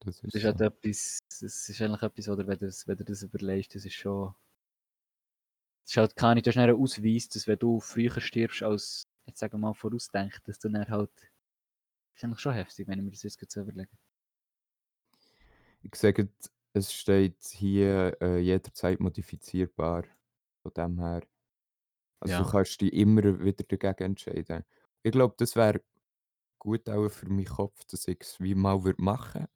[0.00, 0.60] das Das ist ist halt so.
[0.60, 3.94] etwas, das ist eigentlich etwas, oder wenn du das, wenn du das überlegst, das ist
[3.94, 4.34] schon.
[5.86, 9.40] Das ist halt keine, du hast einen Ausweis, dass wenn du früher stirbst als, jetzt
[9.40, 11.10] sagen wir mal, vorausdenkt, dass du dann halt.
[12.14, 13.90] Das ist eigentlich schon heftig, wenn ich mir das jetzt so überlege.
[15.82, 16.28] Ich sage,
[16.72, 20.04] es steht hier äh, jederzeit modifizierbar.
[20.62, 21.22] Von dem her.
[22.20, 22.44] Also Ja.
[22.44, 24.64] du kannst dich immer wieder dagegen entscheiden.
[25.02, 25.82] Ich glaube, das wäre
[26.60, 29.46] gut auch für meinen Kopf, dass ich es wie mal würde machen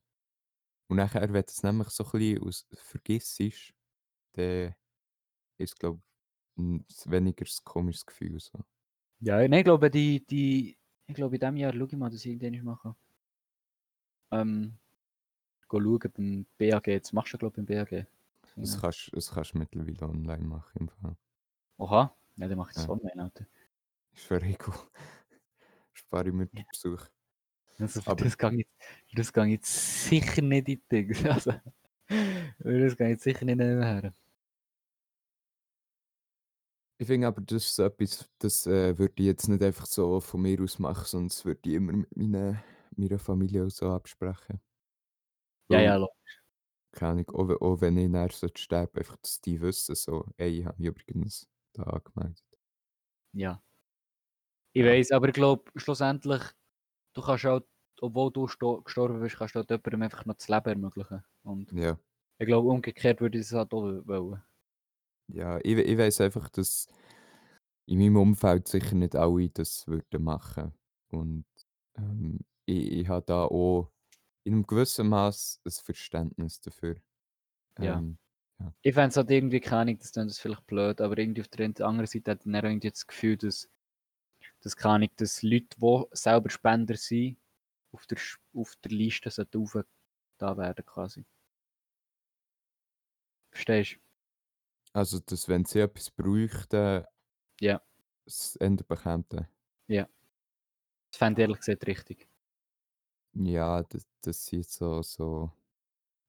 [0.88, 3.72] Und nachher, wenn du es nämlich so ein bisschen aus vergissest,
[4.34, 4.74] dann
[5.58, 6.00] ist es, glaube
[6.56, 8.40] ich, ein weniger komisches Gefühl.
[8.40, 8.64] So.
[9.20, 12.24] Ja, nein, ich glaube, die, die, ich glaube, in diesem Jahr schau ich mal, dass
[12.24, 12.94] ich irgendwann machen.
[14.30, 14.78] Ähm,
[15.68, 16.86] go schauen beim BAG.
[16.86, 18.06] Jetzt machst du, glaube ich, beim BAG.
[18.56, 18.80] Das Ja.
[18.80, 20.78] kannst, das kannst du mittlerweile online machen.
[20.80, 21.16] Im Fall.
[21.78, 22.90] Oha, ja, dann mach ich das Ja.
[22.90, 23.46] online, Alter.
[24.12, 24.72] Ist für Rico.
[25.92, 27.04] Spare ich mir den Besuch.
[27.78, 28.66] Also für Aber- das gehe ich,
[29.14, 31.24] das gehe ich jetzt sicher nicht in die Dings.
[31.24, 31.52] Also,
[32.08, 34.12] das gehe ich jetzt sicher nicht mehr her.
[37.00, 40.20] Ich finde aber, das ist so etwas, das äh, würde ich jetzt nicht einfach so
[40.20, 42.62] von mir aus machen, sondern das würde ich immer mit meiner,
[42.96, 44.60] meiner Familie auch so absprechen.
[45.70, 46.08] Ja, Weil, ja, lo-
[46.92, 50.26] Keine Ahnung, auch, we- auch wenn ich nachher sollte sterben, einfach, dass die wissen, so,
[50.38, 52.44] ey, ich habe mich übrigens da angemeldet.
[53.32, 53.62] ja.
[54.72, 54.86] Ich Ja.
[54.86, 56.42] weiß, aber ich glaube, schlussendlich,
[57.14, 57.62] du kannst auch
[58.02, 58.46] obwohl du
[58.84, 61.24] gestorben bist, kannst du halt jemandem einfach noch das Leben ermöglichen.
[61.44, 61.98] Und Ja.
[62.38, 64.42] ich glaube, umgekehrt würde ich es halt auch wollen.
[65.28, 66.88] Ja, ich, ich weiß einfach, dass
[67.86, 70.74] in meinem Umfeld sicher nicht alle das würden machen.
[71.10, 71.46] Und
[71.96, 73.90] ähm, ich, ich habe da auch
[74.44, 76.96] in einem gewissen Maß ein Verständnis dafür.
[77.78, 77.98] Ja.
[77.98, 78.18] Ähm,
[78.58, 78.72] ja.
[78.82, 82.06] Ich fände es halt irgendwie keine Ahnung, das vielleicht blöd, aber irgendwie auf der anderen
[82.06, 83.68] Seite hat man irgendwie das Gefühl, dass,
[84.60, 87.38] dass keine Ahnung, dass Leute, die selber Spender sind,
[87.92, 88.18] auf der,
[88.54, 89.84] auf der Liste sollten
[90.38, 91.24] da werden quasi.
[93.50, 94.07] Verstehst du?
[94.92, 97.04] Also, dass wenn sie etwas bräuchten,
[97.60, 97.80] Ja.
[98.26, 99.48] es Ende bekämen.
[99.88, 100.08] Ja.
[101.10, 102.28] Das fände ich ehrlich gesagt richtig.
[103.34, 105.50] Ja, das, das sind so, so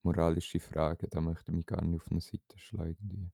[0.04, 3.32] moralische Fragen, da möchte ich mich gar nicht auf eine Seite schlagen.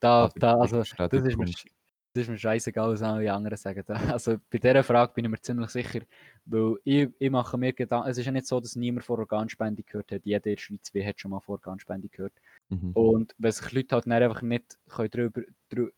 [0.00, 1.64] Da, Aber da, ich also, verstehe das den ist, mir, Punkt.
[2.12, 3.82] das ist mir scheißegal, was alle anderen sagen.
[3.86, 6.00] Da, also bei dieser Frage bin ich mir ziemlich sicher,
[6.44, 9.82] weil ich, ich mache mir Gedanken, es ist ja nicht so, dass niemand vor Organspende
[9.82, 10.24] gehört hat.
[10.26, 12.34] Jeder in der Schweiz wie hat schon mal vor Organspende gehört.
[12.68, 12.92] Mhm.
[12.92, 15.92] Und wenn sich Leute halt dann einfach nicht können drüber, drüber,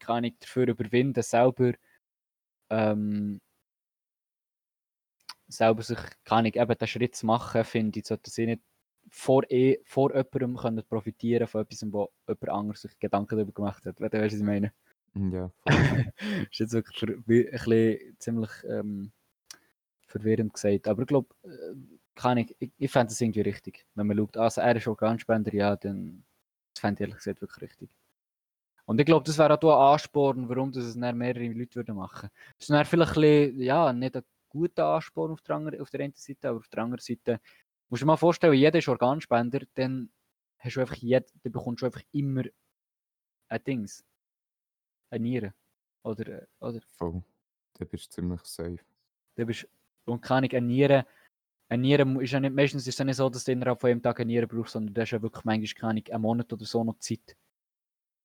[0.00, 1.72] kann ich dafür überwinden, selber
[2.70, 3.40] ähm,
[5.48, 8.62] selber sich, kann ich eben den Schritt zu machen, finde ich, sollte sie nicht
[9.10, 13.84] vor, eh, vor jemandem können profitieren von etwas, wo jemand anderes sich Gedanken darüber gemacht
[13.84, 14.00] hat.
[14.00, 14.72] Weißt du, was ich meine?
[15.14, 15.74] Ja, voll.
[15.74, 16.06] das
[16.50, 19.12] ist jetzt wirklich ein bisschen ziemlich ähm,
[20.06, 20.88] verwirrend gesagt.
[20.88, 21.74] Aber ich glaube, äh,
[22.22, 23.86] kann ich, ich, ich fände es irgendwie richtig.
[23.94, 26.24] Wenn man schaut, also er ist Organspender, ja, dann
[26.72, 27.90] das fände ich ehrlich gesagt wirklich richtig.
[28.84, 31.96] Und ich glaube, das wäre auch ein Ansporn, warum das es dann mehrere Leute würden
[31.96, 32.30] machen.
[32.58, 35.90] Das ist dann vielleicht ein bisschen, ja, nicht ein guter Ansporn auf der, anderen, auf
[35.90, 37.40] der einen Seite, aber auf der anderen Seite
[37.88, 40.10] musst du dir mal vorstellen, jeder ist Organspender, dann
[40.58, 42.44] hast du einfach jed, dann bekommst du einfach immer
[43.48, 44.04] ein Dings.
[45.10, 45.54] Eine Niere.
[46.02, 47.22] Oder, äh, oder voll.
[47.74, 48.78] Da bist du ziemlich safe.
[49.36, 49.68] du bist,
[50.04, 51.06] und kann ich eine Niere,
[51.72, 53.90] eine Niere ist ja nicht, meistens ist es ja nicht so, dass du innerhalb von
[53.90, 56.52] einem Tag eine Niere brauchst, sondern du hast ja wirklich manchmal keine Ahnung, einen Monat
[56.52, 57.36] oder so noch Zeit.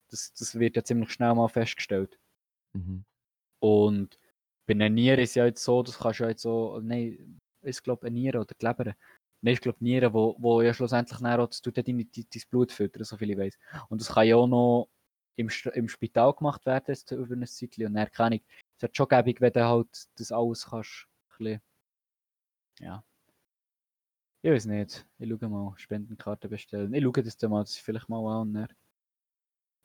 [0.10, 2.20] Das, das wird ja ziemlich schnell mal festgestellt.
[2.74, 3.06] Mhm.
[3.60, 4.20] Und
[4.66, 7.82] bei einer Niere ist ja jetzt so, das kannst du ja jetzt so, nein, ich
[7.82, 8.96] glaube eine Niere oder die Leber.
[9.42, 12.26] Nein, ich glaube Niere, wo, wo ja schlussendlich dann auch, das tut ja dein, dein,
[12.50, 13.58] Blut füttern, so viel ich weiß.
[13.88, 14.90] Und das kann ja auch noch
[15.38, 17.78] im, im Spital gemacht werden, jetzt über eine Zeit.
[17.78, 18.44] Und dann kann ich,
[18.76, 19.88] es wird schon gäbig, wenn du halt
[20.18, 21.62] das alles kannst, bisschen,
[22.80, 23.04] ja.
[24.48, 25.06] Ich weiß nicht.
[25.20, 26.94] Ich schaue mal, Spendenkarte bestellen.
[26.94, 28.54] Ich schaue das dann mal, das vielleicht mal an.
[28.54, 28.68] Dann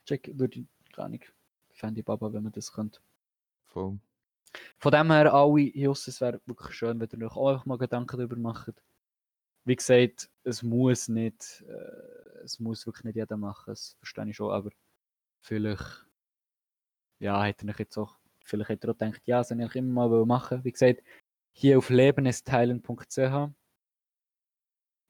[0.06, 1.34] check, würde ich gar nicht.
[1.72, 3.00] Fände ich Baba, wenn man das könnte.
[3.66, 3.98] Voll.
[4.78, 7.76] Von dem her, alle Jus, es wäre wirklich schön, wenn ihr euch auch einfach mal
[7.76, 8.80] Gedanken darüber macht.
[9.64, 14.36] Wie gesagt, es muss nicht, äh, es muss wirklich nicht jeder machen, das verstehe ich
[14.36, 14.70] schon, aber
[15.40, 16.06] vielleicht,
[17.18, 20.08] ja, hätte ich jetzt auch, vielleicht hätte er auch gedacht, ja, das soll ich immer
[20.08, 20.62] mal machen.
[20.62, 21.02] Wie gesagt,
[21.50, 23.50] hier auf lebenesteilen.ch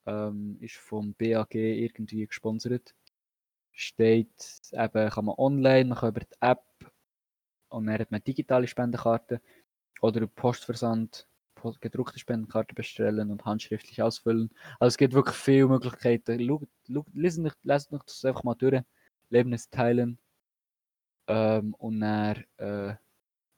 [0.06, 2.94] ähm, ist vom BAG irgendwie gesponsert.
[3.72, 4.30] Steht
[4.72, 6.64] eben, kann man online, man kann über die App
[7.68, 9.40] und dann hat man digitale Spendenkarte
[10.02, 11.26] oder Postversand,
[11.80, 14.50] gedruckte Spendenkarte bestellen und handschriftlich ausfüllen.
[14.80, 16.44] Also es gibt wirklich viele Möglichkeiten.
[16.46, 18.82] Schaut, schaut, lesen, lest euch das einfach mal durch.
[19.30, 20.18] Leben ist teilen.
[21.28, 22.94] Ähm, und dann, äh,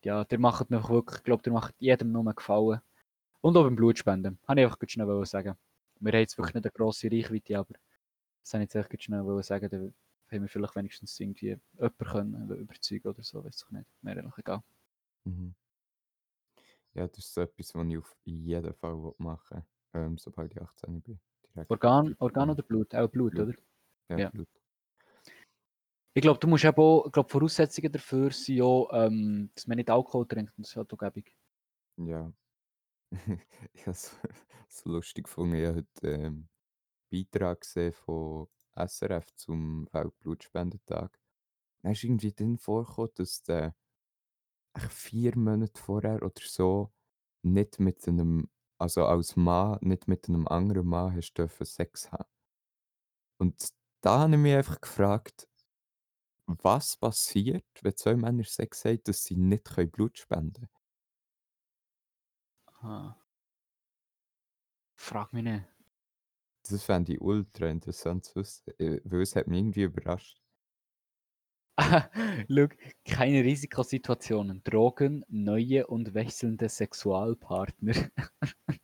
[0.03, 2.80] ja, der macht noch wirklich, ich glaube, der macht jedem nur Gefallen.
[3.40, 4.38] Und auch beim Blutspenden.
[4.47, 5.57] Habe ich einfach ganz schnell sagen.
[6.05, 7.74] Wir haben jetzt wirklich nicht eine grosse Reichweite, aber
[8.42, 9.70] das habe ich jetzt echt schnell sagen.
[9.70, 9.76] Da
[10.36, 13.86] haben wir vielleicht wenigstens irgendwie jemanden können überzeugen oder so, weiß ich nicht.
[14.02, 14.62] Mir eigentlich egal.
[15.24, 15.55] Mhm.
[16.92, 20.61] Ja, das ist so etwas, was ich auf jeden Fall machen will, ähm, sobald ich
[20.61, 21.18] 18 bin.
[21.55, 22.94] Direkt Organ, Organ oder Blut?
[22.94, 23.48] Auch Blut, Blut.
[23.48, 23.59] oder?
[24.11, 24.30] Ja, ja.
[24.30, 24.48] Blut.
[26.16, 29.76] Ich glaube, du musst eben auch, ich glaube, Voraussetzungen dafür sind ja, ähm, dass man
[29.76, 30.52] nicht Alkohol trinkt.
[30.59, 31.34] Das ist halt auch gäbig.
[31.96, 32.32] Ja.
[33.73, 34.17] ich habe es
[34.69, 35.55] so lustig gefunden.
[35.55, 36.49] Ich habe heute ähm,
[37.11, 41.19] Beitrag gesehen von SRF zum Weltblutspendetag.
[41.83, 43.75] Dann ist irgendwie drin vorgekommen, dass der
[44.91, 46.93] vier Monate vorher oder so
[47.43, 48.49] nicht mit einem,
[48.79, 52.29] also als Mann, nicht mit einem anderen Mann hast Sex haben.
[53.39, 53.69] Und
[54.01, 55.49] da habe ich mich einfach gefragt,
[56.47, 60.74] was passiert, wenn zwei Männer Sex haben, dass sie nicht Blut spenden können.
[62.85, 63.16] Aha.
[64.99, 65.64] Frag mich nicht.
[66.68, 70.43] Das fände ich ultra interessant zu wissen, äh, weil es hat mich irgendwie überrascht.
[72.49, 72.68] Schau,
[73.05, 77.95] keine Risikosituationen, Drogen, neue und wechselnde Sexualpartner.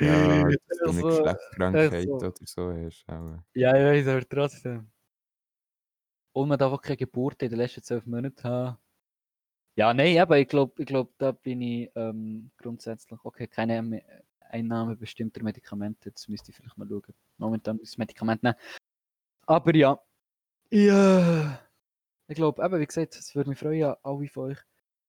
[0.00, 0.12] Ja,
[0.44, 2.12] halt so eine Also, Geschlechtskrankheit also.
[2.14, 3.08] oder so hast.
[3.08, 3.42] Auch.
[3.54, 4.92] Ja, ich weiß, aber trotzdem.
[6.32, 8.78] Und man darf auch keine Geburt in den letzten zwölf Monaten haben.
[9.78, 14.02] Ja, nein, aber ich glaube, ich glaub, da bin ich ähm, grundsätzlich, okay, keine
[14.40, 17.14] Einnahme bestimmter Medikamente, jetzt müsste ich vielleicht mal schauen.
[17.36, 18.56] Momentan das Medikament nehmen.
[19.46, 19.96] Aber ja,
[20.72, 21.60] ja,
[22.26, 24.58] ich glaube, eben, wie gesagt, es würde mich freuen, alle von euch,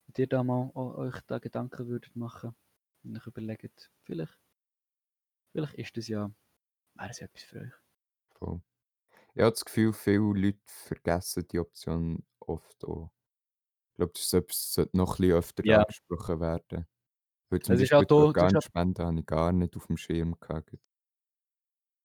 [0.06, 2.56] wenn ihr da mal euch da Gedanken würdet machen
[3.04, 4.38] und euch überlegt, vielleicht,
[5.52, 6.32] vielleicht ist das ja,
[6.94, 7.74] wäre es etwas für euch.
[8.36, 8.62] Voll.
[9.34, 13.10] Ich habe das Gefühl, viele Leute vergessen die Option oft auch.
[14.00, 15.78] Ich glaube, das ist etwas, das noch ein bisschen öfter Ja.
[15.82, 16.88] angesprochen werden.
[17.50, 19.52] Weil zum Es ist Beispiel halt die auch- das ist halt- Organspende habe ich gar
[19.52, 20.72] nicht auf dem Schirm gehabt.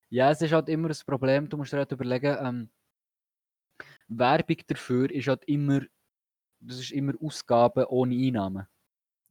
[0.09, 2.69] Ja, es ist halt immer das Problem, du musst dir halt überlegen, ähm,
[4.09, 5.81] Werbung dafür ist halt immer,
[6.59, 8.67] das ist immer Ausgaben ohne Einnahmen.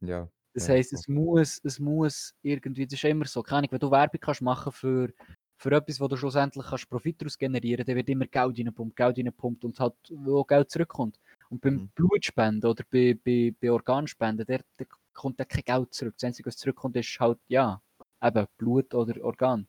[0.01, 0.27] Ja.
[0.55, 0.99] Das ja, heisst, voll.
[0.99, 4.41] es muss, es muss irgendwie, das ist immer so, keine Ahnung, wenn du Werbung kannst
[4.41, 5.13] machen für,
[5.57, 9.17] für etwas, wo du schlussendlich kannst Profit daraus generieren, dann wird immer Geld reinpumpt, Geld
[9.19, 11.19] reinpumpt und halt, wo Geld zurückkommt.
[11.49, 11.89] Und beim Mhm.
[11.95, 16.15] Blutspenden oder bei, bei, bei Organspenden, der, der kommt dann kein Geld zurück.
[16.17, 17.81] Das Einzige, was zurückkommt, ist halt, ja,
[18.23, 19.67] eben Blut oder Organ.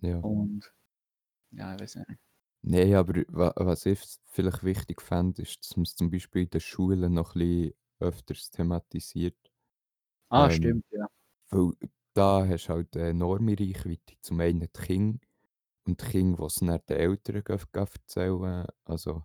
[0.00, 0.24] Ja.
[0.24, 0.72] Und,
[1.52, 2.20] ja, ich weiß nicht.
[2.62, 6.50] Nein, aber wa was ich vielleicht wichtig fände, ist, dass man es zum Beispiel in
[6.50, 9.36] den Schulen noch ein bisschen öfters thematisiert.
[10.30, 11.06] Ah, Ähm, stimmt, ja.
[11.50, 11.72] Weil
[12.14, 14.16] da hast du halt eine enorme Reichweite.
[14.22, 15.20] Zum einen die Kinder
[15.86, 17.44] und die Kinder, die es dann den Eltern
[17.76, 18.66] erzählen.
[18.86, 19.24] Also,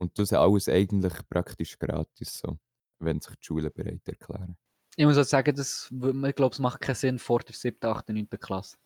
[0.00, 2.58] und das alles eigentlich praktisch gratis, so,
[2.98, 4.56] wenn sich die Schulen bereit erklären.
[4.96, 8.08] Ich muss auch sagen, das, ich glaube, es macht keinen Sinn vor der 7., 8.,
[8.08, 8.28] 9.
[8.40, 8.76] Klasse.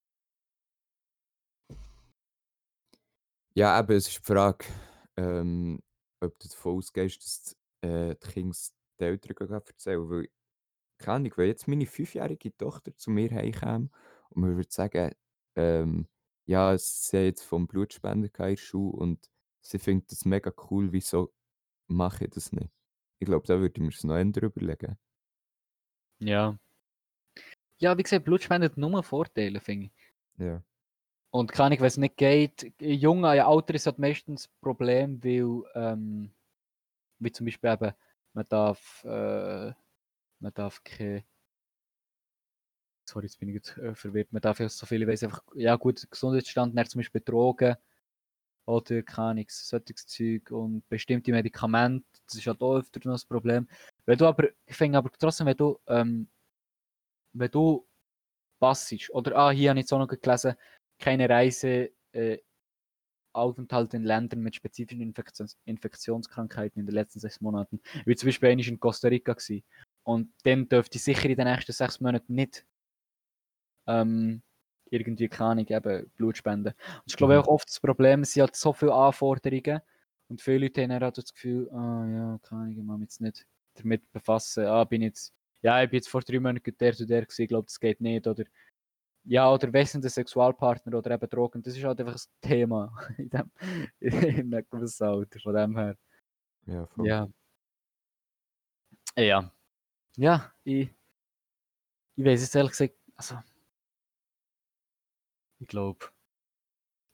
[3.54, 4.66] Ja, eben, es ist die Frage,
[5.16, 5.80] ähm,
[6.20, 7.56] ob du davon ausgehst, dass
[7.88, 8.56] äh, die Kinder
[8.98, 10.10] den Eltern gehen erzählen.
[10.10, 10.28] Weil,
[10.98, 13.90] keine Ahnung, wenn jetzt meine fünfjährige Tochter zu mir heimkäme
[14.30, 15.12] und mir würde sagen,
[15.56, 16.08] ähm,
[16.46, 19.30] ja, sie hat jetzt vom Blutspender in der Schule und
[19.64, 21.32] sie findet das mega cool, wieso
[21.86, 22.70] mache ich das nicht?
[23.18, 24.98] Ich glaube, da würde ich mir es noch ändern überlegen.
[26.18, 26.58] Ja.
[27.78, 29.92] Ja, wie gesagt, Blutspende hat nur Vorteile, finde ich.
[30.38, 30.62] Ja.
[31.30, 35.22] Und kann ich, wenn es nicht geht, jung, ja, Alter ist halt meistens das Problem,
[35.24, 36.32] weil, ähm,
[37.18, 37.92] wie zum Beispiel eben,
[38.34, 39.72] man darf, äh,
[40.38, 41.24] man darf keine,
[43.04, 45.74] sorry, jetzt bin ich jetzt äh, verwirrt, man darf ja so viele Weise einfach, ja
[45.76, 47.76] gut, Gesundheitsstand, dann zum Beispiel Drogen
[48.66, 53.26] oder keine Ahnung, solches Zeug und bestimmte Medikamente, das ist halt auch öfter noch das
[53.26, 53.68] Problem.
[54.06, 56.28] Wenn du aber, ich finde aber trotzdem, wenn du, ähm,
[57.32, 57.86] wenn du
[58.60, 60.54] passisch, oder, ah, hier habe ich jetzt auch noch gelesen,
[60.98, 62.38] keine Reise, äh,
[63.34, 67.80] Aufenthalt in Ländern mit spezifischen Infektions Infektionskrankheiten in den letzten sechs Monaten.
[68.06, 69.64] Wie zum Beispiel einmal in Costa Rica gewesen.
[70.04, 72.64] Und dann dürfte sicher in den nächsten sechs Monaten nicht
[73.86, 74.42] ähm,
[74.94, 76.68] irgendwie, keine Ahnung, eben Blut spenden.
[76.72, 77.40] Und ich glaube Mhm.
[77.40, 79.80] auch oft das Problem, es sind halt so viele Anforderungen
[80.28, 83.06] und viele Leute haben dann halt das Gefühl, ah ja, keine Ahnung, ich muss mich
[83.08, 85.32] jetzt nicht damit befassen, ah, bin jetzt,
[85.62, 88.00] ja, ich bin jetzt vor drei Monaten der zu der gewesen, ich glaube, das geht
[88.00, 88.44] nicht, oder
[89.26, 93.50] ja, oder wechselnde Sexualpartner oder eben Drogen, das ist halt einfach ein Thema in dem,
[94.00, 95.96] in einem gewissen Alter, von dem her.
[96.66, 97.06] Ja, voll.
[97.08, 97.28] Ja.
[99.16, 99.50] Ja.
[100.16, 100.90] Ja, ich,
[102.16, 103.36] ich weiß jetzt ehrlich gesagt, also,
[105.60, 106.06] ich glaube,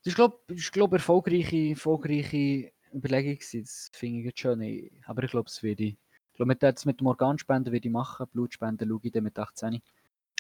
[0.03, 4.93] das ist, glaube ich, glaub, erfolgreiche, erfolgreiche Überlegung gewesen, das finde ich jetzt schon, ich,
[5.07, 7.93] aber ich glaube, es werde ich, ich glaube, mit, jetzt mit dem Organspenden werde ich
[7.93, 9.83] machen, Blutspenden schaue ich dann mit 18.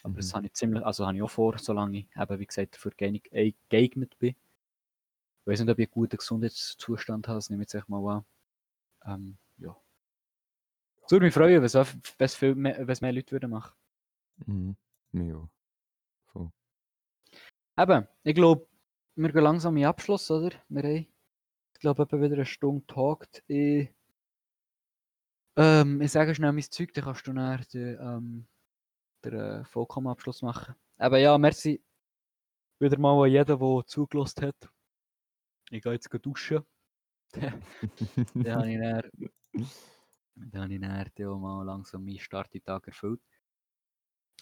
[0.02, 0.36] Aber das Mhm.
[0.36, 3.32] habe ich ziemlich, also habe ich auch vor, solange ich eben, wie gesagt, dafür geeignet,
[3.32, 4.30] äh, geeignet bin.
[4.30, 8.16] Ich weiß nicht, ob ich einen guten Gesundheitszustand habe, das nehme ich jetzt echt mal
[8.16, 8.24] an.
[9.06, 9.76] Ähm, ja.
[11.04, 13.72] Es würde mich freuen, wenn es mehr, Leute würden machen.
[14.46, 14.76] Mhm.
[15.12, 15.50] Voll.
[17.80, 18.66] Eben, ich glaube,
[19.14, 20.50] wir gehen langsam in Abschluss, oder?
[20.68, 21.06] Wir haben,
[21.72, 23.42] ich glaube, etwa wieder eine Stunde talkt.
[23.46, 23.88] Ich,
[25.56, 28.46] ähm, ich sage schnell mein Zeug, dann kannst du nachher den, ähm,
[29.24, 30.74] den äh, Vollkommenabschluss machen.
[30.98, 31.82] Aber ja, merci
[32.80, 34.70] wieder mal an jeden, der zugelassen hat.
[35.70, 36.62] Ich gehe jetzt duschen.
[37.32, 39.10] dann habe ich dann,
[40.34, 43.22] dann habe ich dann mal langsam meinen Start in den Tag erfüllt.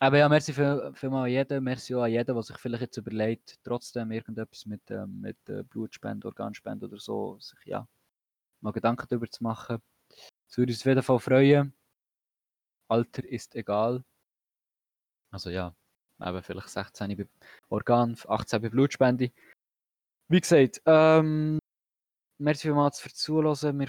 [0.00, 1.64] Aber ja, merci viel, vielmal an jeden.
[1.64, 5.64] Merci auch an jeden, der sich vielleicht jetzt überlegt, trotzdem irgendetwas mit, ähm, mit äh,
[5.64, 7.86] Blutspende, Organspende oder so, sich ja
[8.60, 9.82] mal Gedanken darüber zu machen.
[10.48, 11.72] Es würde uns auf jeden Fall freuen.
[12.88, 14.04] Alter ist egal.
[15.30, 15.74] Also ja,
[16.20, 17.26] eben vielleicht 16 bei
[17.68, 19.32] Organ, 18 bei Blutspende.
[20.28, 21.58] Wie gesagt, ähm,
[22.38, 23.80] merci vielmals fürs Zuhören.
[23.80, 23.88] Wir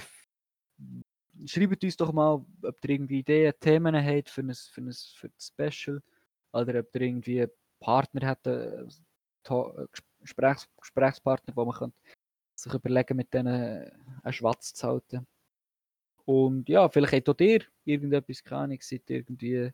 [1.46, 2.34] schreibt uns doch mal,
[2.64, 6.02] ob ihr irgendwie Ideen, Themen habt für ein, für ein, für das Special.
[6.52, 7.48] Oder ob ihr irgendwie
[7.80, 8.88] Partner habt, äh, äh,
[9.46, 11.94] Ges- Gesprächs, Gesprächspartner, wo man
[12.56, 15.26] sich überlegen mit denen einen Schwatz zu halten.
[16.26, 19.72] Und ja, vielleicht habt auch ihr irgendetwas, keine Ahnung, seid irgendwie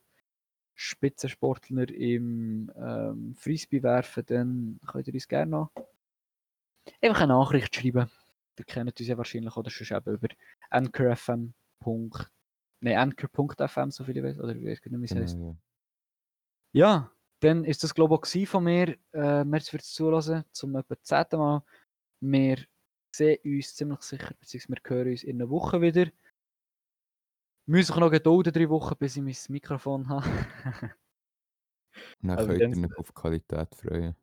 [0.75, 5.71] Spitzensportler im ähm, Frisbee werfen, dann könnt ihr uns gerne noch
[7.01, 8.09] einfach eine Nachricht schreiben.
[8.57, 10.27] Ihr kennt uns ja wahrscheinlich oder schon eben über
[10.69, 11.53] anchor.fm.
[12.81, 15.37] Nein, anchor.fm, so viel ich weiß, oder wie es Genau, heisst.
[15.37, 15.55] ja.
[16.73, 18.97] Ja, dann ist das glaube ich auch gewesen von mir.
[19.13, 20.43] Äh, merci fürs Zuhören.
[20.51, 21.63] Zum etwa zehnten Mal.
[22.21, 22.57] Wir
[23.15, 26.07] sehen uns ziemlich sicher, beziehungsweise wir hören uns in einer Woche wieder.
[27.67, 30.95] Müssen sich noch gedulden, drei Wochen, bis ich mein Mikrofon habe.
[32.21, 34.15] Dann Also könnt ihr euch auf Qualität freuen.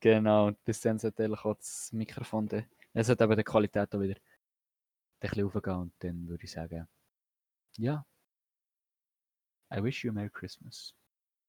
[0.00, 4.00] genau, bis dann sollte eigentlich auch das Mikrofon, dann- es sollte eben die Qualität auch
[4.00, 6.86] wieder ein bisschen aufgehen und dann würde ich sagen,
[7.76, 8.04] ja,
[9.72, 10.94] I wish you a Merry Christmas.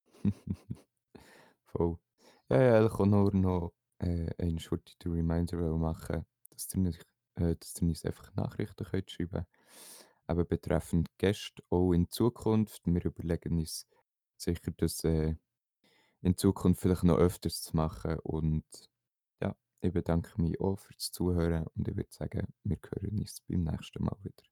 [1.64, 1.98] Voll.
[2.48, 7.56] Ja, ja, ich kann nur noch äh, einen shorten Reminder machen, dass ihr, nicht, äh,
[7.56, 9.46] dass ihr uns einfach Nachrichten könnt schreiben
[10.30, 12.82] aber betreffend Gäste auch in Zukunft.
[12.86, 13.88] Wir überlegen uns
[14.36, 15.34] sicher, das äh,
[16.22, 18.16] in Zukunft vielleicht noch öfters zu machen.
[18.20, 18.64] Und
[19.82, 24.04] ich bedanke mich auch fürs Zuhören und ich würde sagen, wir hören uns beim nächsten
[24.04, 24.49] Mal wieder.